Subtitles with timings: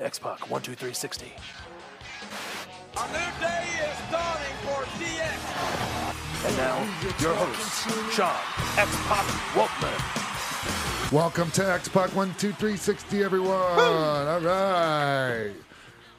[0.00, 1.24] X Pac, 1, 2, 3, 60.
[1.24, 6.46] A new day is dawning for DX.
[6.46, 6.78] And now,
[7.18, 8.30] your host, Sean
[8.76, 11.12] X Pac Waltman.
[11.12, 13.50] Welcome to X Pac 12360, everyone.
[13.50, 15.50] All right.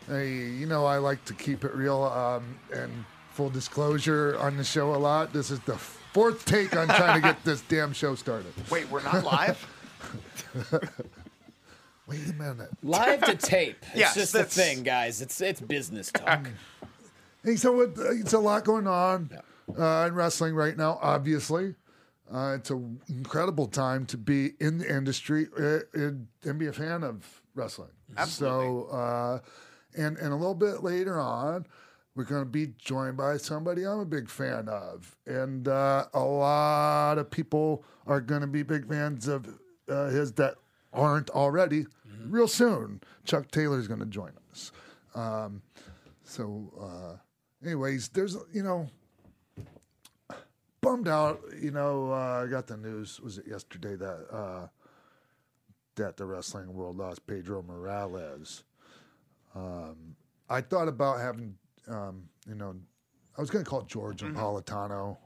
[0.08, 4.64] Hey, you know, I like to keep it real um, and full disclosure on the
[4.66, 5.32] show a lot.
[5.32, 8.52] This is the fourth take on trying to get this damn show started.
[8.70, 9.66] Wait, we're not live?
[12.10, 12.70] Wait a minute.
[12.82, 13.78] Live to tape.
[13.90, 15.22] It's Yes, just the thing, guys.
[15.22, 16.50] It's it's business talk.
[17.44, 19.30] Hey, so what, uh, it's a lot going on
[19.78, 21.76] uh, in wrestling right now, obviously.
[22.34, 26.74] Uh, it's an incredible time to be in the industry uh, and, and be a
[26.74, 27.90] fan of wrestling.
[28.18, 28.58] Absolutely.
[28.60, 29.40] So, uh,
[29.96, 31.66] and, and a little bit later on,
[32.16, 35.16] we're going to be joined by somebody I'm a big fan of.
[35.26, 39.48] And uh, a lot of people are going to be big fans of
[39.88, 40.56] uh, his that
[40.92, 41.86] aren't already
[42.30, 43.02] real soon.
[43.26, 44.72] Chuck Taylor's going to join us.
[45.16, 45.62] Um,
[46.24, 47.18] so, uh,
[47.66, 48.88] anyways, there's, you know,
[50.82, 51.42] bummed out.
[51.60, 54.68] You know, uh, I got the news, was it yesterday, that uh,
[55.96, 58.64] that the wrestling world lost Pedro Morales.
[59.56, 60.16] Um,
[60.50, 61.56] I thought about having,
[61.88, 62.76] um, you know,
[63.38, 65.18] I was going to call George Napolitano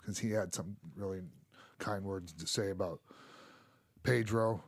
[0.00, 1.20] because he had some really
[1.78, 3.00] kind words to say about
[4.02, 4.62] Pedro.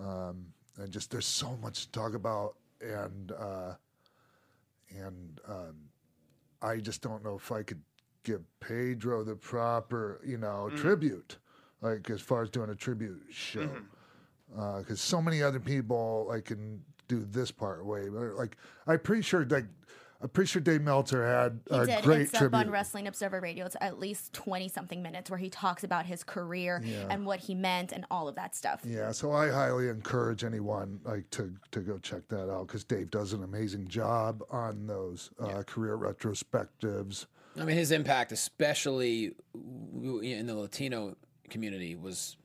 [0.00, 0.46] Um,
[0.78, 3.74] and just there's so much to talk about, and uh,
[4.90, 5.74] and um,
[6.62, 7.80] I just don't know if I could
[8.24, 11.38] give Pedro the proper, you know, tribute,
[11.80, 13.68] like as far as doing a tribute show,
[14.78, 18.08] because so many other people like can do this part way.
[18.08, 19.66] But, Like I'm pretty sure, like
[20.20, 22.02] I'm pretty sure Dave Meltzer had He a did.
[22.04, 22.58] great it's up tribute.
[22.58, 23.64] on Wrestling Observer Radio.
[23.66, 27.54] It's at least 20 something minutes where he talks about his career and what he
[27.54, 28.80] meant and all of that stuff.
[28.84, 33.10] Yeah, so I highly encourage anyone like to to go check that out because Dave
[33.12, 37.26] does an amazing job on those uh, career retrospectives.
[37.56, 41.16] I mean, his impact, especially in the Latino
[41.50, 42.36] community, was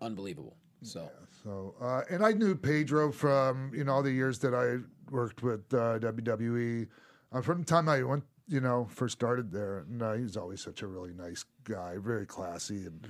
[0.00, 0.56] unbelievable.
[0.82, 1.10] So
[1.42, 4.78] So, uh, and I knew Pedro from you know all the years that I
[5.12, 6.86] worked with uh, WWE.
[7.32, 10.36] Uh, from the time I went, you know, first started there, and uh, he was
[10.36, 13.06] always such a really nice guy, very classy, and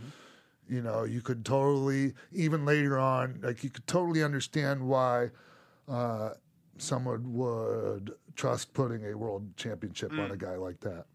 [0.68, 5.30] you know, you could totally even later on, like you could totally understand why
[5.88, 6.30] uh,
[6.76, 11.06] someone would trust putting a world championship on a guy like that.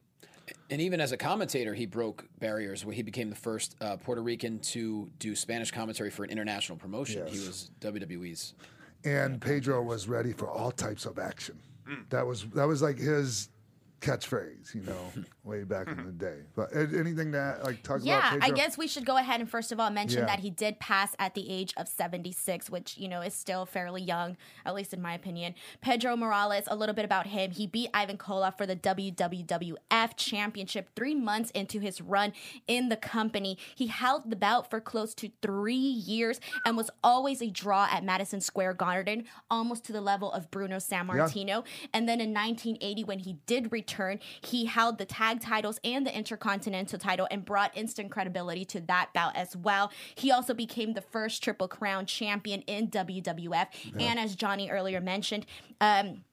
[0.70, 4.22] And even as a commentator, he broke barriers where he became the first uh, Puerto
[4.22, 7.26] Rican to do Spanish commentary for an international promotion.
[7.28, 8.54] He was WWE's.
[9.06, 11.60] and Pedro was ready for all types of action.
[11.90, 12.10] Mm.
[12.10, 13.50] That was that was like his
[14.04, 15.12] catchphrase, you know,
[15.44, 16.40] way back in the day.
[16.56, 19.72] But anything that like talk Yeah, about I guess we should go ahead and first
[19.72, 20.26] of all mention Yeah.
[20.26, 24.02] that he did pass at the age of 76, which, you know, is still fairly
[24.02, 25.56] young, at least in my opinion.
[25.82, 27.52] Pedro Morales, a little bit about him.
[27.52, 32.34] He beat Ivan Koloff for the WWF Championship three months into his run
[32.68, 33.58] in the company.
[33.74, 38.04] He held the belt for close to three years and was always a draw at
[38.04, 41.64] Madison Square Garden, almost to the level of Bruno Sammartino.
[41.94, 43.93] And then in 1980, when he did return,
[44.42, 49.10] he held the tag titles and the Intercontinental title and brought instant credibility to that
[49.14, 49.92] bout as well.
[50.16, 53.68] He also became the first Triple Crown champion in WWF.
[54.00, 55.46] And as Johnny earlier mentioned,
[55.82, 56.24] um,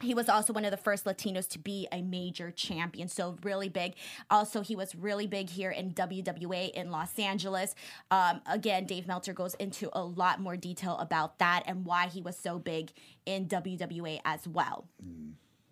[0.00, 3.68] he was also one of the first Latinos to be a major champion, so really
[3.68, 3.94] big.
[4.30, 7.74] Also, he was really big here in WWA in Los Angeles.
[8.10, 12.20] Um, again, Dave Meltzer goes into a lot more detail about that and why he
[12.20, 12.92] was so big
[13.24, 14.86] in WWA as well.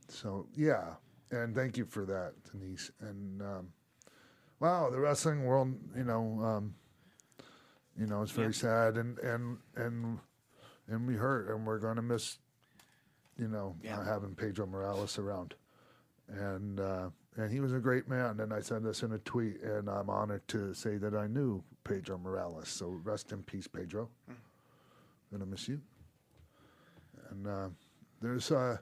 [0.09, 0.95] So yeah,
[1.33, 2.91] and thank you for that, Denise.
[3.01, 3.69] And um,
[4.61, 6.75] wow, the wrestling world, you know, um,
[7.99, 10.19] you know, it's very sad, and and and
[10.89, 12.39] and we hurt, and we're going to miss,
[13.39, 15.55] you know, uh, having Pedro Morales around,
[16.29, 18.41] and uh, and he was a great man.
[18.41, 21.63] And I said this in a tweet, and I'm honored to say that I knew
[21.85, 22.69] Pedro Morales.
[22.69, 24.09] So rest in peace, Pedro.
[25.31, 25.81] Gonna miss you.
[27.31, 27.69] And uh,
[28.21, 28.77] there's uh,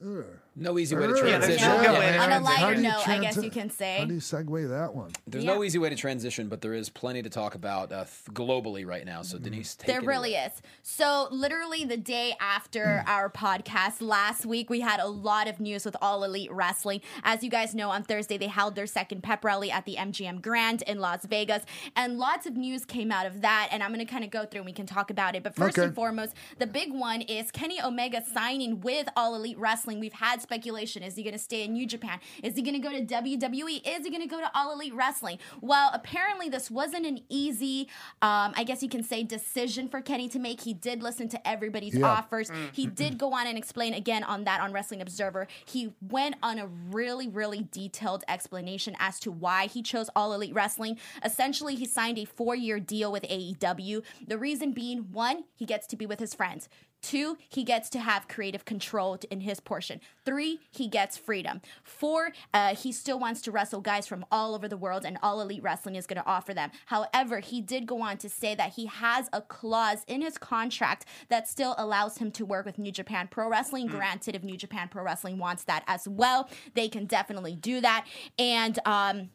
[0.00, 1.18] No easy way to Ugh.
[1.18, 1.68] Yeah, transition.
[1.68, 2.12] no Yeah.
[2.12, 3.98] good On a lighter How do you note, I guess you can say.
[3.98, 5.10] How do you segue that one?
[5.26, 5.54] There's Yeah.
[5.54, 8.86] no easy way to transition, but there is plenty to talk about uh, th- globally
[8.86, 9.22] right now.
[9.22, 10.46] So Denise, take There it really away.
[10.54, 10.62] is.
[10.82, 15.84] So, literally, the day after our podcast last week, we had a lot of news
[15.84, 17.00] with All Elite Wrestling.
[17.24, 20.40] As you guys know, on Thursday, they held their second pep rally at the MGM
[20.42, 21.64] Grand in Las Vegas,
[21.96, 23.68] and lots of news came out of that.
[23.72, 25.42] And I'm going to kind of go through and we can talk about it.
[25.42, 25.86] But first Okay.
[25.86, 29.87] and foremost, the big one is Kenny Omega signing with All Elite Wrestling.
[29.96, 32.20] We've had speculation: is he going to stay in New Japan?
[32.42, 33.80] Is he going to go to WWE?
[33.86, 35.38] Is he going to go to All Elite Wrestling?
[35.60, 37.88] Well, apparently, this wasn't an easy,
[38.20, 40.60] um, I guess you can say, decision for Kenny to make.
[40.62, 42.06] He did listen to everybody's Yeah.
[42.06, 42.50] offers.
[42.72, 45.46] He did go on and explain again on that on Wrestling Observer.
[45.64, 50.54] He went on a really, really detailed explanation as to why he chose All Elite
[50.54, 50.98] Wrestling.
[51.24, 54.02] Essentially, he signed a four year deal with AEW.
[54.26, 56.68] The reason being one, he gets to be with his friends.
[57.00, 60.00] Two, he gets to have creative control in his portion.
[60.24, 61.60] Three, he gets freedom.
[61.84, 65.40] Four, uh, he still wants to wrestle guys from all over the world, and All
[65.40, 66.70] Elite Wrestling is going to offer them.
[66.86, 71.06] However, he did go on to say that he has a clause in his contract
[71.28, 73.86] that still allows him to work with New Japan Pro Wrestling.
[73.86, 78.06] Granted, if New Japan Pro Wrestling wants that as well, they can definitely do that.
[78.38, 79.30] And, um,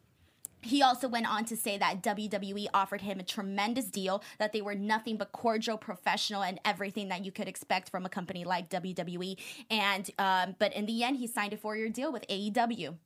[0.64, 4.62] he also went on to say that WWE offered him a tremendous deal, that they
[4.62, 8.68] were nothing but cordial, professional, and everything that you could expect from a company like
[8.70, 9.36] WWE.
[9.70, 12.96] And um, but in the end, he signed a four-year deal with AEW.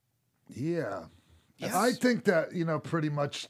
[0.55, 1.05] Yeah.
[1.75, 3.49] I think that, you know, pretty much.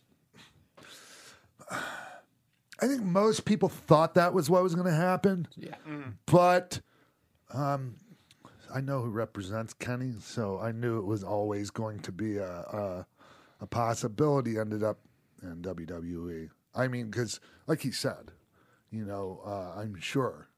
[1.71, 5.49] I think most people thought that was what was going to happen.
[5.57, 5.75] Yeah.
[6.27, 6.81] But
[7.53, 7.97] um,
[8.73, 12.49] I know who represents Kenny, so I knew it was always going to be a,
[12.49, 13.07] a,
[13.61, 14.59] a possibility.
[14.59, 14.99] Ended up
[15.43, 16.49] in WWE.
[16.75, 18.31] I mean, because like he said,
[18.91, 20.49] you know, uh, I'm sure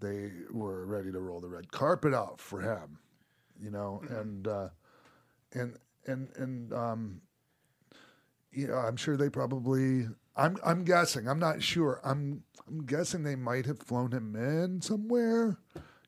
[0.00, 2.98] they were ready to roll the red carpet out for him.
[3.60, 4.68] You know, and uh,
[5.52, 5.76] and
[6.06, 7.20] and and um,
[8.52, 10.08] you know, I'm sure they probably.
[10.34, 11.28] I'm I'm guessing.
[11.28, 12.00] I'm not sure.
[12.04, 15.58] I'm I'm guessing they might have flown him in somewhere.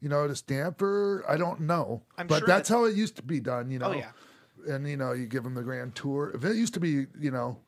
[0.00, 1.24] You know, to Stamford.
[1.28, 3.70] I don't know, I'm but sure that's that- how it used to be done.
[3.70, 3.88] You know.
[3.88, 4.10] Oh, yeah.
[4.68, 6.32] And you know, you give them the grand tour.
[6.34, 7.58] If it used to be, you know,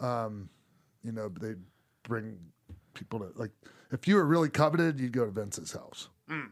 [0.00, 0.48] um,
[1.02, 1.54] you know, they
[2.02, 2.38] bring
[2.94, 3.50] people to like.
[3.90, 6.08] If you were really coveted, you'd go to Vince's house.
[6.30, 6.50] Mm.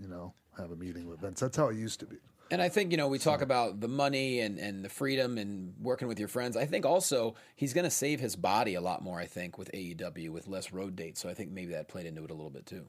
[0.00, 1.40] You know, have a meeting with Vince.
[1.40, 2.16] That's how it used to be.
[2.52, 5.72] And I think, you know, we talk about the money and, and the freedom and
[5.80, 6.54] working with your friends.
[6.54, 9.72] I think also he's going to save his body a lot more, I think, with
[9.72, 11.18] AEW, with less road dates.
[11.18, 12.84] So I think maybe that played into it a little bit too.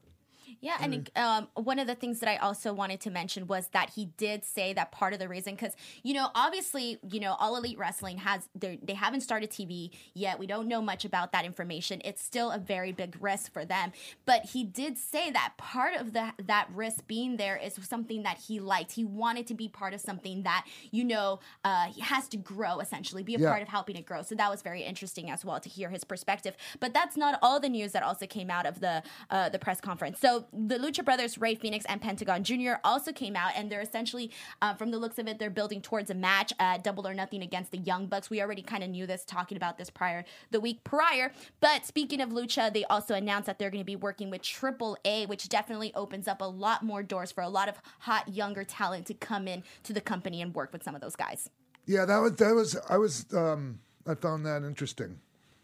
[0.60, 3.90] Yeah, and um, one of the things that I also wanted to mention was that
[3.90, 7.56] he did say that part of the reason, because you know, obviously, you know, All
[7.56, 10.38] Elite Wrestling has they're- haven't started TV yet.
[10.38, 12.00] We don't know much about that information.
[12.04, 13.92] It's still a very big risk for them.
[14.24, 18.38] But he did say that part of the that risk being there is something that
[18.38, 18.92] he liked.
[18.92, 22.78] He wanted to be part of something that you know uh, he has to grow
[22.80, 23.50] essentially, be a Yeah.
[23.50, 24.22] part of helping it grow.
[24.22, 26.56] So that was very interesting as well to hear his perspective.
[26.80, 29.80] But that's not all the news that also came out of the uh, the press
[29.80, 30.18] conference.
[30.20, 32.74] So the Lucha Brothers, Rey Fénix and Pentagon Jr.
[32.84, 34.30] also came out, and they're essentially,
[34.62, 37.42] uh, from the looks of it, they're building towards a match at Double or Nothing
[37.42, 38.30] against the Young Bucks.
[38.30, 41.32] We already kind of knew this, talking about this prior the week prior.
[41.60, 44.96] But speaking of Lucha, they also announced that they're going to be working with Triple
[45.04, 48.64] A, which definitely opens up a lot more doors for a lot of hot younger
[48.64, 51.50] talent to come in to the company and work with some of those guys.
[51.86, 55.18] Yeah, that was that was I was um I found that interesting.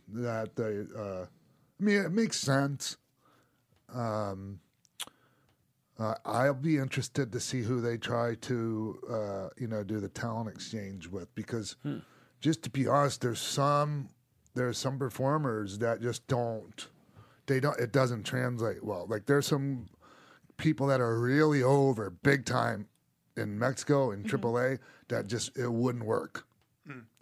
[0.09, 2.97] That they uh I mean it makes sense.
[3.95, 4.61] Um
[6.01, 10.09] uh, I'll be interested to see who they try to uh you know do the
[10.09, 11.77] talent exchange with because
[12.41, 14.09] just to be honest, there's some
[14.55, 16.89] there's some performers that just don't
[17.47, 19.07] they don't it doesn't translate well.
[19.09, 19.87] Like there's some
[20.57, 22.87] people that are really over big time
[23.37, 24.79] in Mexico in AAA
[25.09, 26.47] that just it wouldn't work.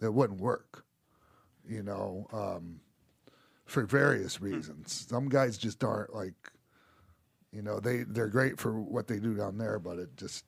[0.01, 0.85] It wouldn't work.
[1.67, 2.79] You know, um,
[3.65, 5.05] for various reasons.
[5.07, 6.33] Some guys just aren't like,
[7.51, 10.45] you know, they they're great for what they do down there, but it just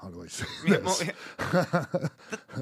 [0.00, 1.00] how do I say this?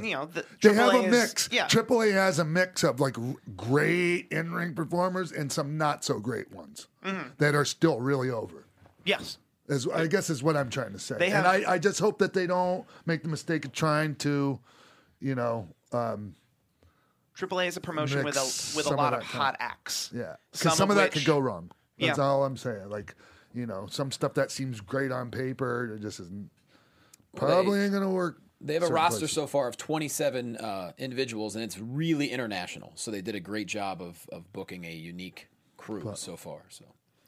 [0.02, 1.48] you know, the they have a is- mix.
[1.52, 3.16] Yeah, AAA has a mix of like
[3.56, 7.28] great in ring performers and some not so great ones Mm-hmm.
[7.38, 8.66] that are still really over.
[9.04, 9.38] yes.
[9.68, 11.14] Is I guess is what I'm trying to say.
[11.16, 14.16] They have- and I, I just hope that they don't make the mistake of trying
[14.16, 14.58] to,
[15.20, 16.34] you know, um,
[17.38, 18.40] AAA is a promotion with a
[18.76, 20.10] with a some of lot of that hot acts.
[20.12, 21.70] yeah, because some, of, that could go wrong.
[22.00, 22.24] That's Yeah.
[22.24, 22.88] all I'm saying.
[22.90, 23.14] Like,
[23.54, 26.50] you know, some stuff that seems great on paper, it just isn't.
[27.32, 28.40] Well, they- Probably ain't gonna work.
[28.62, 29.34] They have a roster places.
[29.34, 32.92] so far of 27 uh, individuals, and it's really international.
[32.94, 36.64] So they did a great job of, of booking a unique crew so far.
[36.68, 36.84] So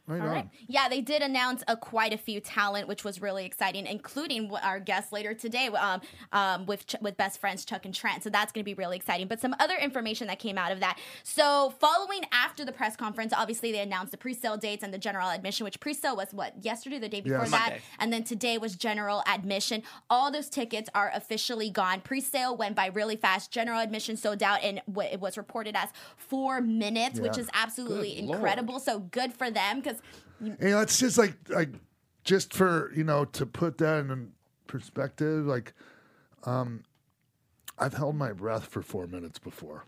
[0.08, 0.34] Right All on.
[0.34, 0.48] right.
[0.66, 4.80] Yeah, they did announce a quite a few talent, which was really exciting, including our
[4.80, 6.00] guest later today um,
[6.32, 8.24] um, with Ch- with best friends Chuck and Trent.
[8.24, 9.28] So that's going to be really exciting.
[9.28, 10.98] But some other information that came out of that.
[11.22, 15.28] So following after the press conference, obviously they announced the pre-sale dates and the general
[15.30, 17.50] admission, which pre-sale was what yesterday, the day before Yes.
[17.52, 17.82] that, Monday.
[18.00, 19.84] and then today was general admission.
[20.10, 22.00] All those tickets are officially gone.
[22.00, 23.52] Pre-sale went by really fast.
[23.52, 28.16] General admission sold out in what it was reported as four minutes, which is absolutely
[28.16, 28.38] Good Lord.
[28.38, 28.80] incredible.
[28.80, 29.76] So good for them
[30.40, 30.56] because.
[30.60, 31.70] And it's just like like
[32.24, 34.32] just for you know to put that in
[34.66, 35.72] perspective, like
[36.44, 36.82] um,
[37.78, 39.84] I've held my breath for four minutes before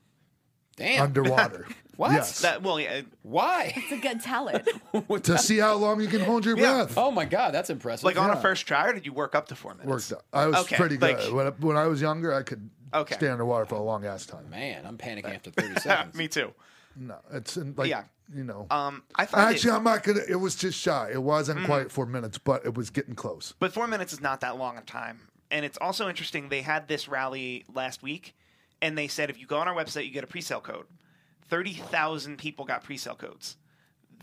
[0.76, 1.02] Damn.
[1.04, 1.66] underwater.
[1.96, 2.10] What?
[2.10, 2.40] Yes.
[2.40, 3.72] That well, yeah, Why?
[3.76, 4.66] It's a good talent.
[5.22, 6.72] to see how long you can hold your Yeah.
[6.86, 6.98] breath.
[6.98, 8.02] oh my God, that's impressive.
[8.04, 9.88] like on a first try, or did you work up to four minutes?
[10.10, 10.24] Worked out.
[10.32, 11.16] I was Okay, pretty good.
[11.20, 13.14] like- when, I, when I was younger, I could Okay.
[13.14, 14.50] stay underwater for a long ass time.
[14.50, 16.16] Man, I'm panicking after 30 seconds.
[16.16, 16.52] Me too.
[16.96, 18.02] No, it's in, like Yeah.
[18.32, 18.66] You know.
[18.70, 20.20] Um, I Actually, it, I'm not gonna.
[20.28, 21.10] It was just shy.
[21.12, 21.66] It wasn't Mm.
[21.66, 23.54] quite four minutes, but it was getting close.
[23.58, 25.20] but four minutes is not that long a time.
[25.50, 26.48] And it's also interesting.
[26.48, 28.34] They had this rally last week,
[28.82, 30.86] and they said if you go on our website, you get a pre-sale code.
[31.48, 33.56] Thirty thousand people got pre-sale codes.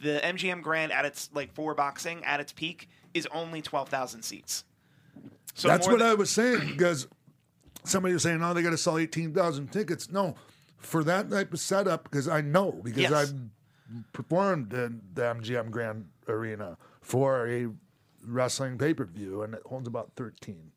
[0.01, 4.23] The MGM Grand at its like for boxing at its peak is only twelve thousand
[4.23, 4.63] seats.
[5.53, 7.07] So That's what than- I was saying because
[7.83, 10.35] somebody was saying, "Oh, they got to sell eighteen thousand tickets." No,
[10.79, 13.11] for that type of setup, because I know because Yes.
[13.13, 13.33] I've
[14.13, 17.67] performed in the MGM Grand Arena for a
[18.25, 20.71] wrestling pay per view, and it holds about 13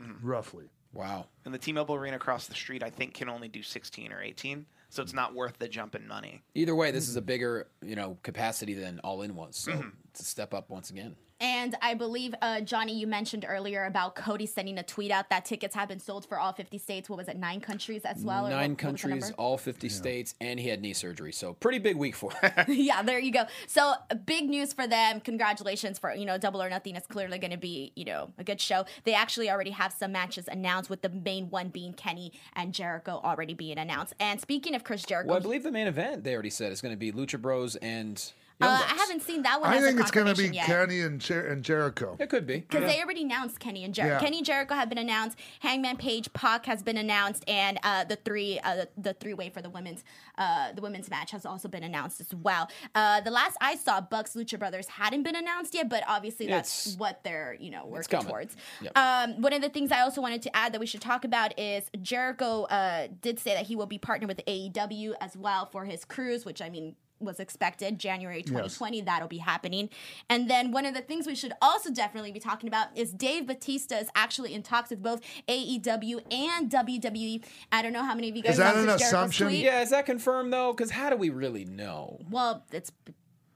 [0.00, 0.24] Mm-hmm.
[0.24, 0.70] roughly.
[0.92, 1.26] Wow.
[1.44, 4.64] And the T-Mobile Arena across the street, I think, can only do 16 or 18,
[4.90, 6.42] so it's not worth the jump in money.
[6.54, 9.56] Either way, this is a bigger, you know, capacity than All In was.
[9.56, 9.88] So Mm-hmm.
[10.10, 11.16] it's a step up once again.
[11.40, 15.44] And I believe, uh, Johnny, you mentioned earlier about Cody sending a tweet out that
[15.44, 17.08] tickets have been sold for all 50 states.
[17.08, 18.42] What was it, nine countries as well?
[18.44, 19.36] Nine what- what was the countries, number?
[19.38, 21.32] all 50 states, and he had knee surgery.
[21.32, 22.52] So pretty big week for him.
[22.68, 23.44] yeah, there you go.
[23.66, 25.20] So uh, big news for them.
[25.20, 28.44] Congratulations for you know Double or Nothing is clearly going to be you know a
[28.44, 28.84] good show.
[29.04, 33.20] They actually already have some matches announced, with the main one being Kenny and Jericho
[33.22, 34.14] already being announced.
[34.18, 36.80] And speaking of Chris Jericho, well, I believe the main event, they already said, is
[36.80, 39.70] going to be Lucha Bros and uh, I haven't seen that one.
[39.70, 40.66] I think a it's going to be yet.
[40.66, 42.16] Kenny and, Jer- and Jericho.
[42.18, 42.58] It could be.
[42.60, 42.88] Because Yeah.
[42.88, 44.14] they already announced Kenny and Jericho.
[44.14, 44.20] Yeah.
[44.20, 45.38] Kenny and Jericho have been announced.
[45.60, 49.48] Hangman Page, Pac has been announced, and uh, the three uh, the, the three way
[49.50, 50.02] for the women's
[50.36, 52.68] uh, the women's match has also been announced as well.
[52.94, 56.86] Uh, the last I saw, Bucks Lucha Brothers hadn't been announced yet, but obviously that's
[56.86, 58.26] It's- what they're you know working coming.
[58.28, 58.56] towards.
[58.82, 58.96] Yep.
[58.98, 61.58] Um, one of the things I also wanted to add that we should talk about
[61.58, 65.84] is Jericho uh, did say that he will be partnered with AEW as well for
[65.84, 69.00] his cruise, which I mean was expected January 2020.
[69.02, 69.88] That'll be happening.
[70.30, 73.46] And then one of the things we should also definitely be talking about is Dave
[73.46, 77.44] Batista is actually in talks with both AEW and WWE.
[77.72, 79.46] I don't know how many of you guys Is that an Jericho's assumption?
[79.48, 79.64] tweet.
[79.64, 80.72] Yeah, is that confirmed, though?
[80.72, 82.18] Because how do we really know?
[82.30, 82.92] Well, it's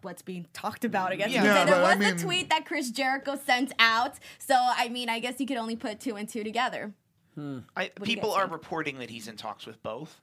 [0.02, 1.30] what's being talked about, I guess.
[1.30, 1.44] Yeah.
[1.44, 4.14] Yeah, there was I a mean- tweet that Chris Jericho sent out.
[4.38, 6.92] So, I mean, I guess you could only put two and two together.
[7.36, 7.60] Hmm.
[7.76, 10.20] I, people are reporting that he's in talks with both.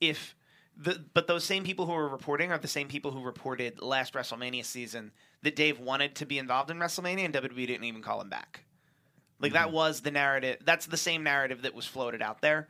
[0.00, 0.34] If
[0.82, 4.14] the but those same people who are reporting are the same people who reported last
[4.14, 8.20] WrestleMania season that Dave wanted to be involved in WrestleMania and WWE didn't even call
[8.20, 8.64] him back.
[9.40, 9.54] Like Mm-hmm.
[9.62, 10.58] that was the narrative.
[10.64, 12.68] That's the same narrative that was floated out there.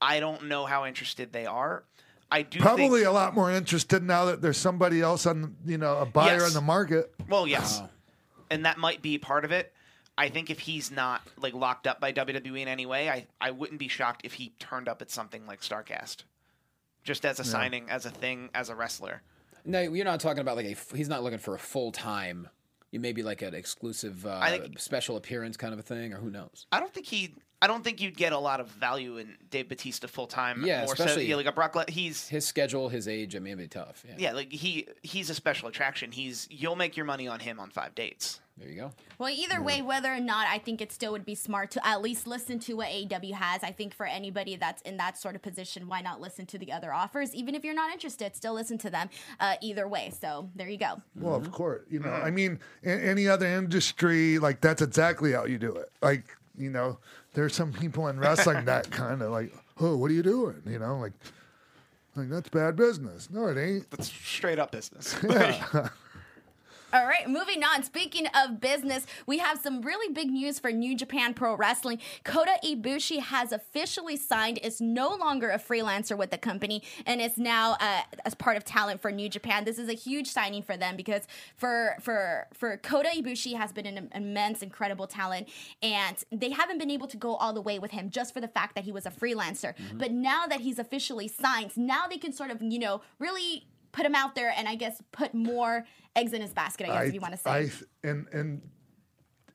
[0.00, 1.84] I don't know how interested they are.
[2.30, 5.78] I do Probably think, a lot more interested now that there's somebody else on, you
[5.78, 6.48] know, a buyer Yes.
[6.48, 7.12] in the market.
[7.28, 7.80] Well, yes,
[8.50, 9.72] and that might be part of it.
[10.16, 13.52] I think if he's not like locked up by WWE in any way, I, I
[13.52, 16.24] wouldn't be shocked if he turned up at something like Starcast,
[17.08, 19.22] just as a signing, as a thing, as a wrestler.
[19.64, 20.96] No, you're not talking about like a.
[20.96, 22.48] He's not looking for a full time.
[22.90, 26.18] You maybe like an exclusive uh, I think- special appearance kind of a thing, or
[26.18, 26.66] who knows?
[26.70, 27.34] I don't think he.
[27.60, 30.64] I don't think you'd get a lot of value in Dave Batista full time.
[30.64, 31.74] Yeah, more so, especially- yeah, like a Brock.
[31.74, 34.04] Le- he's His schedule, his age, I mean, it'd be tough.
[34.08, 34.14] Yeah.
[34.18, 36.12] yeah, like he he's a special attraction.
[36.12, 38.40] He's you'll make your money on him on five dates.
[38.56, 38.90] There you go.
[39.18, 42.02] Well, either way, whether or not, I think it still would be smart to at
[42.02, 43.62] least listen to what AEW has.
[43.62, 46.72] I think for anybody that's in that sort of position, why not listen to the
[46.72, 47.32] other offers?
[47.36, 50.10] Even if you're not interested, still listen to them uh, either way.
[50.20, 51.00] So there you go.
[51.14, 51.46] Well, Mm-hmm.
[51.46, 51.82] of course.
[51.88, 55.90] You know, I mean, in any other industry, like that's exactly how you do it.
[56.02, 56.24] Like,
[56.56, 56.98] you know,
[57.34, 60.62] there's some people in wrestling that kind of like, oh, what are you doing?
[60.66, 61.12] You know, like,
[62.16, 63.28] like that's bad business.
[63.30, 63.90] No, it ain't.
[63.90, 65.16] That's straight up business.
[66.90, 67.82] All right, moving on.
[67.82, 71.98] Speaking of business, we have some really big news for New Japan Pro Wrestling.
[72.24, 77.36] Kota Ibushi has officially signed, is no longer a freelancer with the company, and is
[77.36, 79.66] now uh, as part of talent for New Japan.
[79.66, 81.24] This is a huge signing for them because
[81.56, 85.50] for for for Kota Ibushi has been an immense, incredible talent,
[85.82, 88.48] and they haven't been able to go all the way with him just for the
[88.48, 89.74] fact that he was a freelancer.
[89.92, 93.66] But now that he's officially signed, now they can sort of you know really
[93.98, 96.88] put him out there and I guess put more eggs in his basket.
[96.88, 97.50] I guess if you want to say.
[97.50, 97.70] I
[98.04, 98.62] and and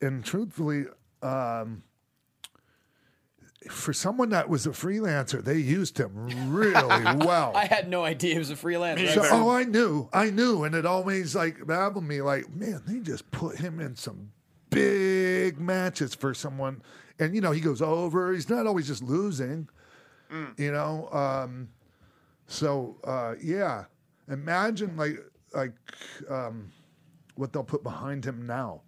[0.01, 0.83] and truthfully,
[1.21, 1.83] um,
[3.69, 6.73] for someone that was a freelancer, they used him really
[7.25, 7.53] well.
[7.55, 9.13] I had no idea he was a freelancer.
[9.13, 12.21] So, oh, I knew, I knew, and it always like baffled me.
[12.21, 14.33] Like, man, they just put him in some
[14.69, 16.81] big matches for someone,
[17.17, 18.33] and you know he goes over.
[18.33, 19.69] He's not always just losing,
[20.57, 21.07] you know.
[21.13, 21.69] Um,
[22.47, 23.85] so uh, yeah,
[24.29, 25.17] imagine like
[25.53, 25.73] like
[26.29, 26.71] um,
[27.35, 28.81] what they'll put behind him now.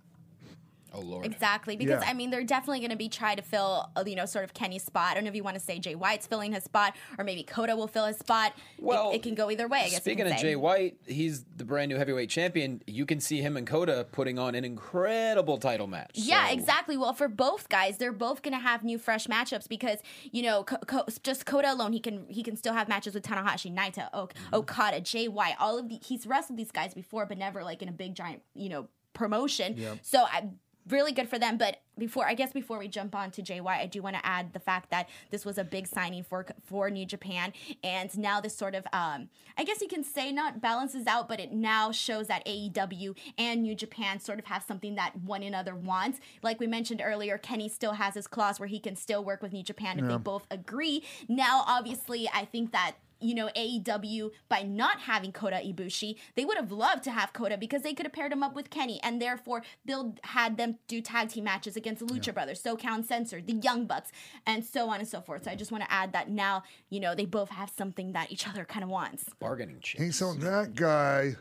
[0.96, 1.26] Oh Lord.
[1.26, 2.10] Exactly, because Yeah.
[2.10, 4.54] I mean, they're definitely going to be trying to fill, uh, you know, sort of
[4.54, 5.12] Kenny's spot.
[5.12, 7.44] I don't know if you want to say Jay White's filling his spot, or maybe
[7.44, 8.54] Kota will fill his spot.
[8.78, 9.80] It- Well, it, can go either way.
[9.86, 10.02] I guess.
[10.02, 10.42] Speaking of say.
[10.42, 12.82] Jay White, he's the brand new heavyweight champion.
[12.88, 16.12] You can see him and Kota putting on an incredible title match.
[16.16, 16.98] Yeah, So- exactly.
[16.98, 20.00] Well, for both guys, they're both going to have new, fresh matchups because
[20.32, 23.24] you know, Ko- Ko- just Kota alone, he can he can still have matches with
[23.24, 24.56] Tanahashi, Naito, ok- Mm-hmm.
[24.56, 25.56] Okada, Jay White.
[25.60, 28.42] All of the he's wrestled these guys before, but never like in a big giant,
[28.54, 29.76] you know, promotion.
[30.02, 30.50] So I.
[30.90, 33.88] Really good for them, but before I guess before we jump on to JY, I
[33.88, 37.06] do want to add the fact that this was a big signing for for New
[37.06, 41.28] Japan, and now this sort of um, I guess you can say not balances out,
[41.28, 45.44] but it now shows that AEW and New Japan sort of have something that one
[45.44, 46.20] another wants.
[46.44, 49.54] Like we mentioned earlier, Kenny still has his clause where he can still work with
[49.54, 51.04] New Japan if they both agree.
[51.28, 56.58] Now, obviously, I think that you know, AEW by not having Kota Ibushi, they would
[56.58, 59.22] have loved to have Kota because they could have paired him up with Kenny and
[59.22, 63.54] therefore build had them do tag team matches against the Lucha Brothers, SoCal Uncensored, the
[63.54, 64.12] Young Bucks,
[64.46, 65.46] and so on and so forth.
[65.46, 68.32] So I just want to add that now, you know, they both have something that
[68.32, 69.26] each other kind of wants.
[69.40, 70.02] bargaining chip.
[70.02, 71.36] Hey, so that guy,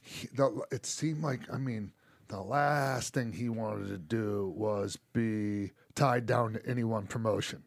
[0.00, 1.92] he, the, it seemed like, I mean,
[2.28, 7.62] the last thing he wanted to do was be tied down to any one promotion,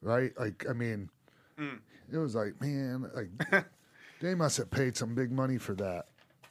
[0.00, 0.32] right?
[0.38, 1.10] Like, I mean,
[1.58, 1.78] Mm.
[2.12, 3.64] it was like, man, like
[4.20, 6.06] they must have paid some big money for that.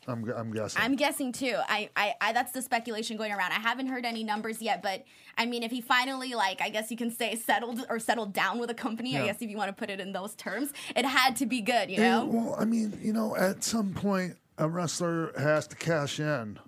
[0.06, 0.82] I'm, I'm guessing.
[0.82, 1.56] I'm guessing too.
[1.70, 3.54] I, I, I, that's the speculation going around.
[3.54, 5.06] I haven't heard any numbers yet, but
[5.38, 8.60] I mean, if he finally, like, I guess you can say settled or settled down
[8.60, 11.06] with a company, I guess if you want to put it in those terms, it
[11.06, 12.26] had to be good, you Yeah, know?
[12.26, 16.60] well, I mean, you know, at some point, a wrestler has to cash in,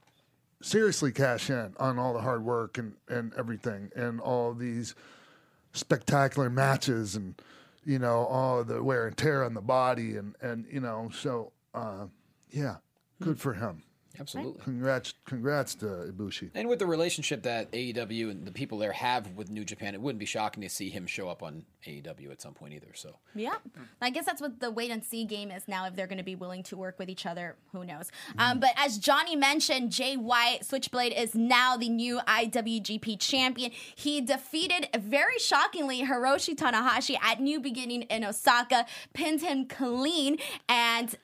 [0.62, 4.96] seriously cash in on all the hard work and, and everything, and all these
[5.74, 7.36] spectacular matches, and
[7.86, 11.52] you know, all the wear and tear on the body, and and you know, so
[11.74, 12.06] uh,
[12.50, 12.78] yeah,
[13.22, 13.84] good for him.
[14.20, 14.62] Absolutely.
[14.64, 16.52] Congrats, congrats to Ibushi.
[16.56, 20.02] And with the relationship that AEW and the people there have with New Japan, it
[20.02, 22.88] wouldn't be shocking to see him show up on AEW at some point either.
[22.94, 23.56] So Yeah.
[24.02, 25.86] I guess that's what the wait and see game is now.
[25.86, 28.12] If they're going to be willing to work with each other, who knows?
[28.38, 33.72] Um, but as Johnny mentioned, Jay White, Switchblade, is now the new IWGP champion.
[33.96, 41.16] He defeated, very shockingly, Hiroshi Tanahashi at New Beginning in Osaka, pinned him clean, and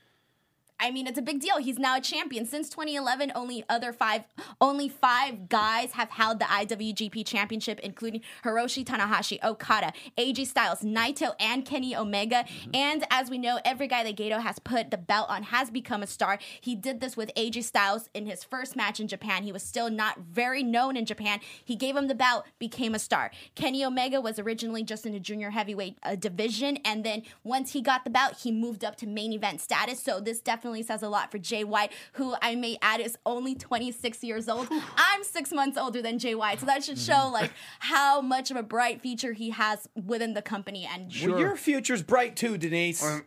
[0.82, 1.58] I mean, it's a big deal.
[1.58, 2.46] He's now a champion.
[2.46, 4.24] Since 2011, only other five,
[4.60, 11.36] only five guys have held the IWGP Championship, including Hiroshi Tanahashi, Okada, AJ Styles, Naito,
[11.40, 12.46] and Kenny Omega.
[12.74, 16.02] And as we know, every guy that Gedo has put the belt on has become
[16.02, 16.40] a star.
[16.60, 19.44] He did this with AJ Styles in his first match in Japan.
[19.44, 21.42] He was still not very known in Japan.
[21.64, 23.30] He gave him the belt, became a star.
[23.54, 27.82] Kenny Omega was originally just in the junior heavyweight uh, division, and then once he
[27.82, 30.02] got the belt, he moved up to main event status.
[30.02, 33.54] So this definitely says a lot for Jay White, who I may add is only
[33.56, 34.68] 26 years old.
[34.96, 38.58] I'm six months older than Jay White, so that should show like how much of
[38.58, 40.88] a bright future he has within the company.
[40.92, 43.04] And well, your future's bright too, Denise.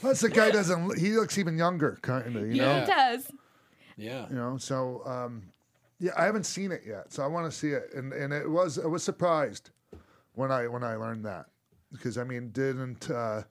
[0.00, 0.98] Plus, the guy doesn't.
[0.98, 2.46] He looks even younger, kind of.
[2.46, 2.80] You know.
[2.80, 3.30] he does.
[3.96, 4.26] yeah.
[4.28, 5.42] you know so um
[6.00, 8.48] yeah i haven't seen it yet so i want to see it and and it
[8.50, 9.70] was i was surprised
[10.34, 11.46] when i when i learned that
[11.92, 13.42] because i mean didn't uh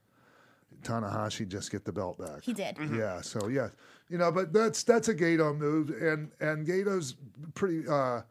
[0.81, 2.43] tanahashi just get the belt back.
[2.43, 2.77] He did.
[2.93, 3.69] yeah so yeah.
[4.09, 7.15] You know but that's that's a Gedo move and and Gedo's
[7.53, 8.21] pretty uh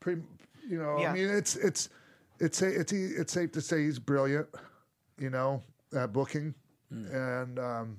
[0.00, 0.22] pretty
[0.68, 1.10] you know Yeah.
[1.10, 1.88] i mean it's it's
[2.38, 4.46] it's sa- it's it's safe to say he's brilliant
[5.18, 5.62] you know
[5.96, 6.54] at booking.
[6.90, 7.96] And um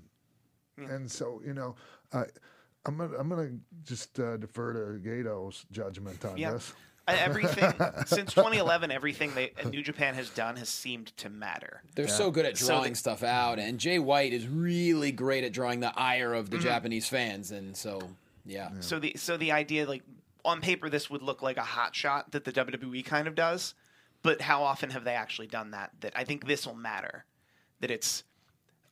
[0.77, 1.75] and so you know
[2.13, 2.23] uh,
[2.85, 3.49] i'm gonna i'm gonna
[3.83, 6.51] just uh, defer to Gedo's judgment on Yeah.
[6.53, 6.71] this
[7.07, 7.73] Everything
[8.05, 11.81] since 2011, everything they uh, New Japan has done has seemed to matter.
[11.95, 15.43] They're so good at So drawing they- stuff out, and Jay White is really great
[15.43, 16.61] at drawing the ire of the mm.
[16.61, 18.01] Japanese fans, and so
[18.45, 18.69] yeah.
[18.81, 20.03] So the so the idea like
[20.43, 23.73] on paper this would look like a hot shot that the WWE kind of does,
[24.23, 25.91] but how often have they actually done that?
[26.01, 27.25] That I think this will matter.
[27.79, 28.23] That it's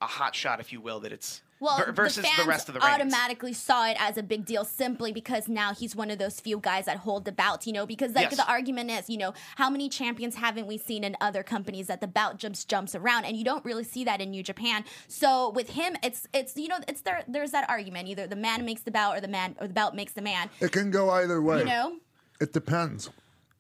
[0.01, 2.68] a hot shot, if you will, that it's Well, ver- versus the, the, fans rest
[2.68, 2.94] of the reigns.
[2.94, 6.60] automatically saw it as a big deal simply because now he's one of those few
[6.60, 8.38] guys that hold the bout, you know, because like Yes.
[8.38, 12.02] the argument is, you know, how many champions haven't we seen in other companies that
[12.02, 14.84] the bout jumps jumps around and you don't really see that in New Japan.
[15.08, 18.65] So with him it's it's you know, it's there there's that argument either the man
[18.65, 20.50] makes the bout or the man or the bout makes the man.
[20.60, 21.60] It can go either way.
[21.60, 21.96] You know?
[22.41, 23.10] It depends.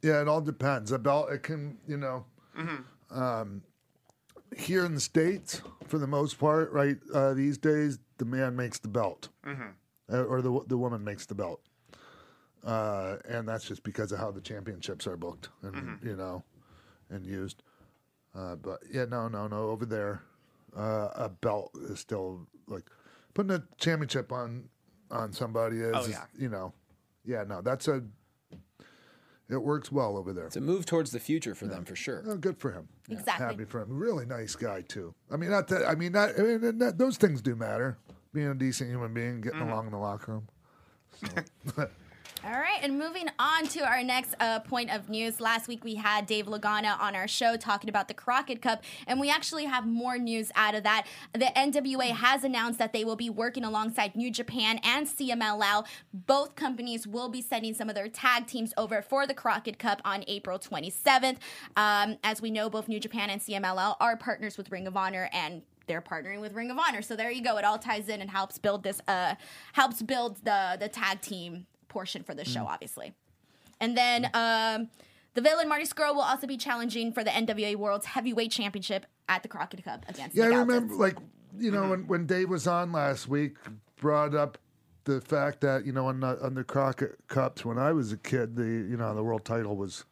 [0.01, 0.91] Yeah, it all depends.
[0.91, 2.25] About it can, you know,
[3.09, 3.61] um,
[4.55, 8.79] here in the states, for the most part, right uh, these days, the man makes
[8.79, 9.29] the belt,
[10.11, 11.61] uh, or the the woman makes the belt,
[12.63, 16.43] uh, and that's just because of how the championships are booked and you know,
[17.09, 17.61] and used.
[18.33, 19.69] Uh, but yeah, no, no, no.
[19.69, 20.21] Over there,
[20.75, 22.83] uh, a belt is still like
[23.33, 24.69] putting a championship on
[25.11, 26.73] on somebody is, Oh, is, you know,
[27.25, 28.03] yeah, no, that's a.
[29.47, 30.47] It works well over there.
[30.47, 32.23] It's a move towards the future for them for sure.
[32.27, 32.87] Oh, good for him.
[33.09, 33.45] Exactly.
[33.45, 33.89] Happy for him.
[33.97, 35.13] Really nice guy too.
[35.31, 35.87] I mean, not that.
[35.87, 36.31] I mean, not.
[36.39, 37.97] I mean, that, those things do matter.
[38.33, 39.69] Being a decent human being, getting Mm-hmm.
[39.69, 40.47] along in the locker room.
[42.45, 45.41] All right, and moving on to our next uh, point of news.
[45.41, 49.19] Last week we had Dave Lagana on our show talking about the Crockett Cup, and
[49.19, 51.07] we actually have more news out of that.
[51.33, 55.87] The NWA has announced that they will be working alongside New Japan and CMLL.
[56.13, 59.99] Both companies will be sending some of their tag teams over for the Crockett Cup
[60.05, 61.37] on April 27th.
[61.75, 65.31] Um, as we know, both New Japan and CMLL are partners with Ring of Honor
[65.33, 67.01] and they're partnering with Ring of Honor.
[67.01, 67.57] So there you go.
[67.57, 69.33] It all ties in and helps build this uh
[69.73, 72.73] helps build the the tag team portion for the show, Mm.
[72.73, 73.13] obviously.
[73.79, 74.89] And then um
[75.35, 79.43] the villain Marty Scurll will also be challenging for the NWA World's Heavyweight Championship at
[79.43, 81.17] the Crockett Cup against Yeah, I remember, like,
[81.57, 83.57] you know, when, when Dave was on last week,
[83.97, 84.57] brought up
[85.03, 88.17] the fact that, you know, on the, on the Crockett Cups, when I was a
[88.17, 90.05] kid, the, you know, the world title was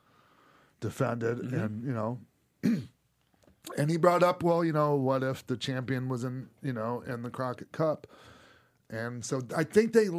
[0.82, 2.20] defended and, you know,
[3.78, 7.02] and he brought up, well, you know, what if the champion was in, you know,
[7.08, 8.08] in the Crockett Cup?
[8.90, 10.10] And so I think they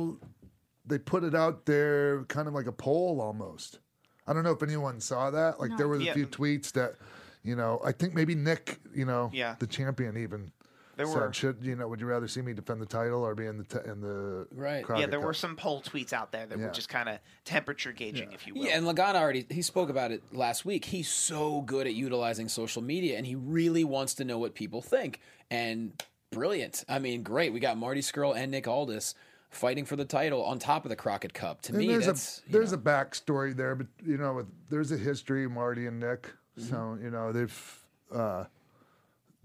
[0.86, 3.78] they put it out there kind of like a poll almost.
[4.26, 5.60] I don't know if anyone saw that.
[5.60, 6.94] Like there was a few tweets that,
[7.42, 9.56] you know, I think maybe Nick, you know, Yeah.
[9.58, 10.50] the champion even
[10.96, 13.34] There said, were- should you know, would you rather see me defend the title or
[13.34, 14.76] be in the t- in the Right.
[14.76, 16.66] yeah, Crockett there were some poll tweets out there that Yeah.
[16.66, 18.64] were just kind of temperature gauging, if you will.
[18.64, 20.84] Yeah, and Lagana already he spoke about it last week.
[20.86, 24.80] He's so good at utilizing social media, and he really wants to know what people
[24.82, 25.20] think.
[25.50, 26.84] And brilliant.
[26.88, 27.52] I mean, great.
[27.52, 29.14] We got Marty Scurll and Nick Aldis
[29.54, 31.62] fighting for the title on top of the Crockett Cup.
[31.62, 34.92] To And me, there's that's a there's a backstory there, but you know, with, there's
[34.92, 36.22] a history, Marty and Nick.
[36.58, 36.70] Mm-hmm.
[36.70, 38.44] So you know, they've uh,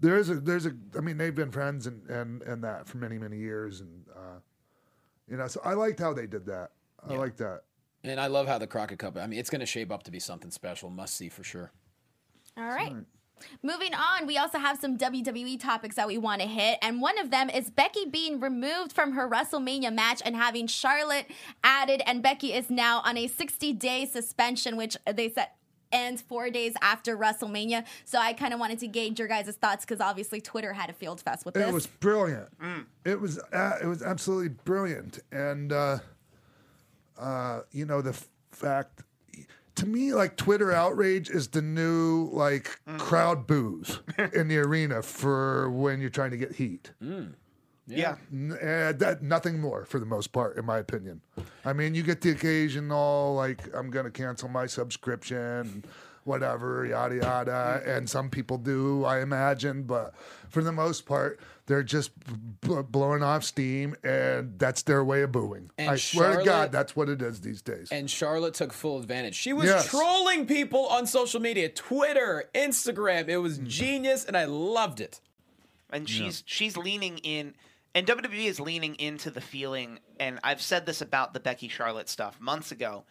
[0.00, 2.98] there is a there's a I mean, they've been friends and and and that for
[2.98, 4.38] many many years, and uh,
[5.28, 6.70] you know, so I liked how they did that.
[7.08, 7.62] I like that.
[8.04, 9.16] and I love how the Crockett Cup.
[9.16, 10.90] I mean, it's going to shape up to be something special.
[10.90, 11.72] Must see for sure.
[12.56, 12.92] All right.
[13.62, 17.18] Moving on, we also have some WWE topics that we want to hit, and one
[17.18, 21.26] of them is Becky being removed from her WrestleMania match and having Charlotte
[21.64, 25.48] added, and Becky is now on a 60 day suspension, which they said
[25.92, 27.84] ends four days after WrestleMania.
[28.04, 30.92] So I kind of wanted to gauge your guys' thoughts because obviously Twitter had a
[30.92, 31.68] field fest with this.
[31.68, 32.48] It was brilliant.
[33.04, 35.98] It was uh, it was absolutely brilliant, and uh,
[37.18, 39.02] uh, you know the f- fact
[39.80, 42.98] to me, like Twitter outrage is the new like mm.
[42.98, 44.00] crowd boos
[44.34, 46.92] in the arena for when you're trying to get heat.
[47.02, 47.32] Mm.
[47.86, 48.16] yeah.
[48.30, 51.22] N- uh, that nothing more for the most part, in my opinion.
[51.64, 55.82] I mean, you get the occasional like I'm going to cancel my subscription,
[56.24, 57.96] whatever, yada yada, mm.
[57.96, 60.14] and some people do, I imagine, but
[60.50, 61.40] for the most part,
[61.70, 62.10] they're just
[62.60, 65.70] b- blowing off steam, and that's their way of booing.
[65.78, 67.88] And I swear to God, that's what it is these days.
[67.92, 69.36] And Charlotte took full advantage.
[69.36, 69.86] She was Yes.
[69.88, 73.28] trolling people on social media, Twitter, Instagram.
[73.28, 73.42] It Mm.
[73.42, 75.20] was genius, and I loved it.
[75.92, 77.52] and she's she's leaning in
[77.96, 82.08] and WWE is leaning into the feeling and I've said this about the Becky Charlotte
[82.08, 83.02] stuff months ago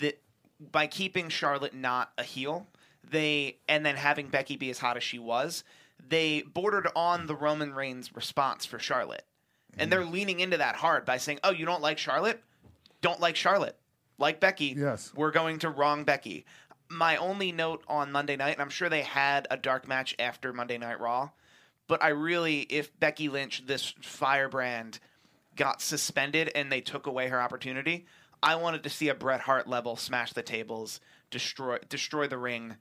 [0.00, 0.18] that
[0.58, 2.66] by keeping Charlotte not a heel
[3.10, 5.64] they and then having Becky be as hot as she was
[6.08, 9.24] they bordered on the Roman Reigns response for Charlotte.
[9.76, 10.12] And they're mm-hmm.
[10.12, 12.42] leaning into that hard by saying oh you don't like Charlotte?
[13.00, 13.76] Don't like Charlotte.
[14.18, 14.74] Like Becky.
[14.76, 15.12] Yes.
[15.16, 16.44] we're going to wrong Becky.
[16.88, 20.52] My only note on Monday night and I'm sure they had a dark match after
[20.52, 21.30] Monday Night Raw
[21.86, 24.98] but I really, if Becky Lynch, this firebrand,
[25.56, 28.06] got suspended and they took away her opportunity,
[28.42, 32.76] I wanted to see a Bret Hart level smash the tables, destroy destroy the ring,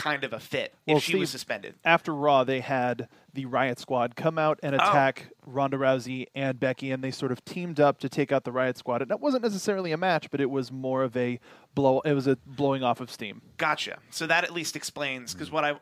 [0.00, 1.74] kind of a fit if Well, she was suspended.
[1.84, 4.78] After Raw, they had the Riot Squad come out and Oh.
[4.78, 8.52] attack Ronda Rousey and Becky, and they sort of teamed up to take out the
[8.52, 9.02] Riot Squad.
[9.02, 11.38] And that wasn't necessarily a match, but it was more of a
[11.74, 12.00] blow.
[12.00, 13.42] It was a blowing off of steam.
[13.56, 13.98] Gotcha.
[14.10, 15.74] So that at least explains because what I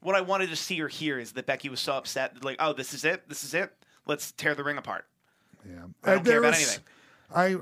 [0.00, 2.74] what I wanted to see or hear is that Becky was so upset, like, oh,
[2.74, 3.72] this is it, this is it.
[4.06, 5.06] Let's tear the ring apart.
[5.66, 6.84] Yeah, I don't Uh, care about was- anything.
[7.34, 7.56] I